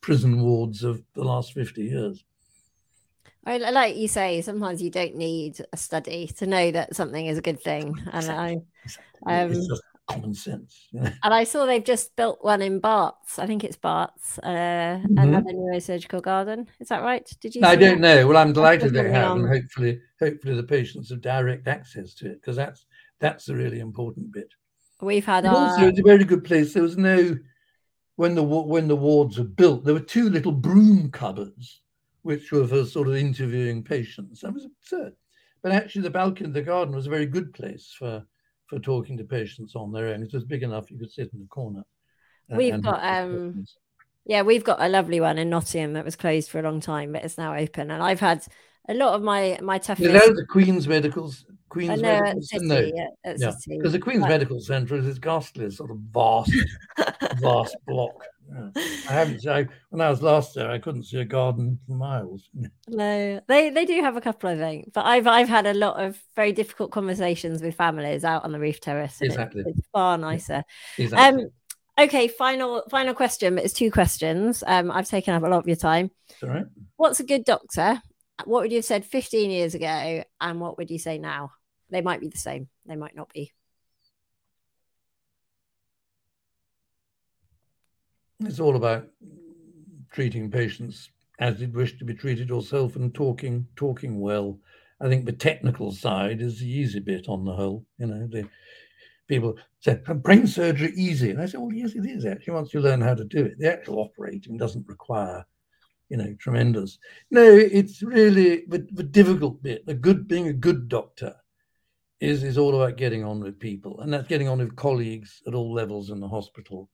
[0.00, 2.24] prison wards of the last 50 years.
[3.44, 7.38] I, like you say, sometimes you don't need a study to know that something is
[7.38, 7.94] a good thing.
[8.12, 8.30] And.
[8.30, 8.52] I,
[9.26, 10.88] um, it's just common sense.
[10.92, 13.38] And I saw they've just built one in Barts.
[13.38, 15.18] I think it's Barts, uh, mm-hmm.
[15.18, 16.68] another neurosurgical garden.
[16.80, 17.28] Is that right?
[17.40, 17.62] Did you?
[17.64, 18.16] I don't that?
[18.16, 18.26] know.
[18.26, 22.40] Well, I'm delighted they have, and hopefully, hopefully the patients have direct access to it
[22.40, 22.86] because that's
[23.18, 24.52] that's the really important bit.
[25.02, 25.54] We've had our...
[25.54, 26.72] also it's a very good place.
[26.72, 27.36] There was no
[28.16, 29.84] when the when the wards were built.
[29.84, 31.80] There were two little broom cupboards
[32.22, 34.40] which were for sort of interviewing patients.
[34.40, 35.14] That was absurd.
[35.60, 38.24] But actually, the balcony of the garden was a very good place for
[38.66, 40.22] for talking to patients on their own.
[40.22, 41.84] It was big enough you could sit in the corner.
[42.48, 43.64] We've got um,
[44.24, 47.12] yeah, we've got a lovely one in Nottingham that was closed for a long time,
[47.12, 47.90] but it's now open.
[47.90, 48.44] And I've had
[48.88, 50.06] a lot of my my toughest.
[50.06, 52.78] You know the Queen's Medicals, Queen's know, Medical City, no.
[52.94, 53.52] yeah, yeah.
[53.66, 56.52] because the Queen's Medical Centre is this ghastly sort of vast,
[57.40, 58.12] vast block.
[58.54, 58.68] Yeah.
[58.76, 59.46] I haven't.
[59.46, 62.50] I, when I was last there, I couldn't see a garden for miles.
[62.88, 64.92] No, they they do have a couple, I think.
[64.92, 68.60] But I've I've had a lot of very difficult conversations with families out on the
[68.60, 69.22] roof terrace.
[69.22, 70.64] Exactly, it's, it's far nicer.
[70.98, 71.44] Exactly.
[71.44, 71.50] Um,
[71.98, 73.56] okay, final final question.
[73.56, 74.62] It's two questions.
[74.66, 76.10] Um, I've taken up a lot of your time.
[76.42, 76.66] all right.
[76.96, 78.02] What's a good doctor?
[78.44, 81.52] What would you have said 15 years ago, and what would you say now?
[81.92, 82.68] They might be the same.
[82.86, 83.52] They might not be.
[88.40, 89.08] It's all about
[90.10, 94.58] treating patients as you'd wish to be treated yourself and talking talking well.
[95.02, 97.84] I think the technical side is the easy bit on the whole.
[97.98, 98.48] You know, the
[99.28, 102.54] people say brain surgery easy, and I say, well, yes, it is actually.
[102.54, 105.44] Once you learn how to do it, the actual operating doesn't require,
[106.08, 106.98] you know, tremendous.
[107.30, 109.84] No, it's really the, the difficult bit.
[109.84, 111.36] The good being a good doctor
[112.22, 115.54] is is all about getting on with people, and that's getting on with colleagues at
[115.54, 116.88] all levels in the hospital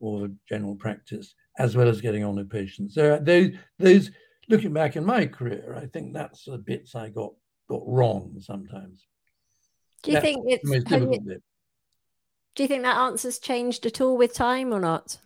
[0.00, 2.94] or the general practice, as well as getting on with patients.
[2.94, 4.10] So uh, those those
[4.48, 7.32] looking back in my career, I think that's the bits I got
[7.68, 9.06] got wrong sometimes.
[10.02, 11.42] Do you that's think it's you, bit.
[12.54, 15.18] Do you think that answer's changed at all with time or not?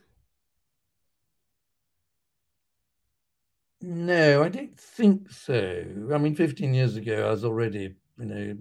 [3.80, 5.84] No, I don't think so.
[6.12, 8.56] I mean, 15 years ago, I was already, you know,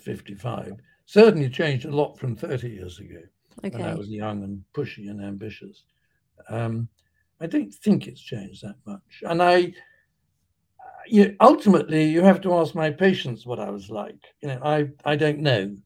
[0.00, 0.74] 55.
[1.06, 3.20] Certainly changed a lot from 30 years ago
[3.64, 3.76] okay.
[3.76, 5.84] when I was young and pushy and ambitious.
[6.48, 6.88] Um,
[7.40, 9.22] I don't think it's changed that much.
[9.22, 9.72] And I,
[11.06, 14.18] you, ultimately, you have to ask my patients what I was like.
[14.42, 15.76] You know, I, I don't know.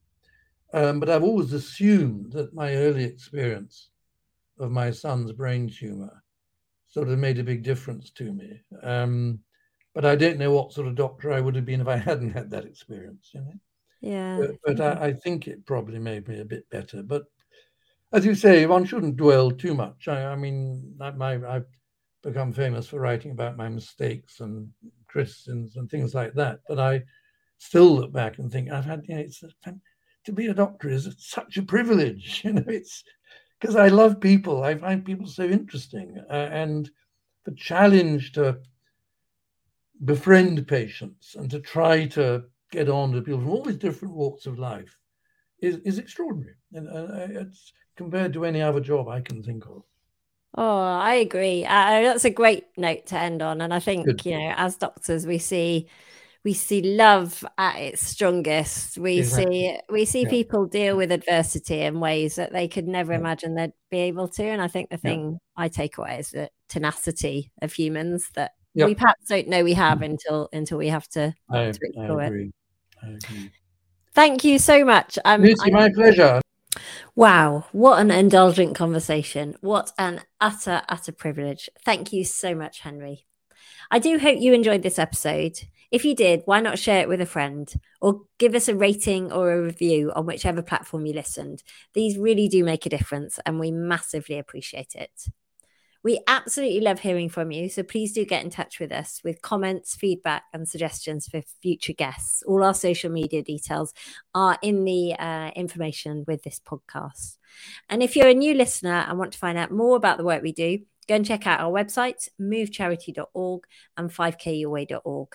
[0.73, 3.89] Um, but I've always assumed that my early experience
[4.59, 6.23] of my son's brain tumor
[6.87, 8.61] sort of made a big difference to me.
[8.81, 9.39] Um,
[9.93, 12.31] but I don't know what sort of doctor I would have been if I hadn't
[12.31, 13.53] had that experience, you know.
[14.01, 14.37] Yeah.
[14.39, 17.03] But, but I, I, think it probably made me a bit better.
[17.03, 17.23] But
[18.13, 20.07] as you say, one shouldn't dwell too much.
[20.07, 21.67] I, I mean, my, I've
[22.23, 24.69] become famous for writing about my mistakes and
[25.07, 26.59] criticisms and things like that.
[26.67, 27.03] But I
[27.59, 29.73] still look back and think I've had, you know, it's a,
[30.25, 32.41] to be a doctor is such a privilege.
[32.43, 33.03] You know, it's
[33.59, 34.63] because I love people.
[34.63, 36.89] I find people so interesting, uh, and
[37.45, 38.57] the challenge to
[40.05, 44.45] befriend patients and to try to get on with people from all these different walks
[44.45, 44.97] of life
[45.61, 46.55] is, is extraordinary.
[46.73, 49.83] And uh, it's compared to any other job I can think of.
[50.57, 51.63] Oh, I agree.
[51.63, 53.61] Uh, that's a great note to end on.
[53.61, 54.25] And I think, Good.
[54.25, 55.87] you know, as doctors, we see
[56.43, 58.97] we see love at its strongest.
[58.97, 59.61] We exactly.
[59.61, 60.29] see we see yeah.
[60.29, 63.19] people deal with adversity in ways that they could never yeah.
[63.19, 64.43] imagine they'd be able to.
[64.43, 65.63] And I think the thing yeah.
[65.63, 68.87] I take away is the tenacity of humans that yep.
[68.87, 72.25] we perhaps don't know we have until until we have to, I, to explore I
[72.25, 72.51] it.
[73.03, 73.51] I agree.
[74.13, 75.17] Thank you so much.
[75.23, 76.41] Um, Lucy, my pleasure.
[77.15, 79.55] Wow, what an indulgent conversation.
[79.61, 81.69] What an utter, utter privilege.
[81.83, 83.25] Thank you so much, Henry.
[83.89, 85.59] I do hope you enjoyed this episode.
[85.91, 89.31] If you did, why not share it with a friend or give us a rating
[89.31, 91.63] or a review on whichever platform you listened?
[91.93, 95.25] These really do make a difference and we massively appreciate it.
[96.03, 99.41] We absolutely love hearing from you, so please do get in touch with us with
[99.41, 102.41] comments, feedback, and suggestions for future guests.
[102.47, 103.93] All our social media details
[104.33, 107.37] are in the uh, information with this podcast.
[107.87, 110.41] And if you're a new listener and want to find out more about the work
[110.41, 113.63] we do, go and check out our websites, movecharity.org
[113.95, 115.27] and 5kyourway.org.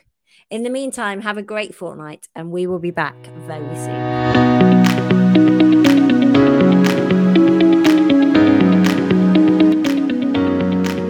[0.51, 5.86] In the meantime, have a great fortnight and we will be back very soon.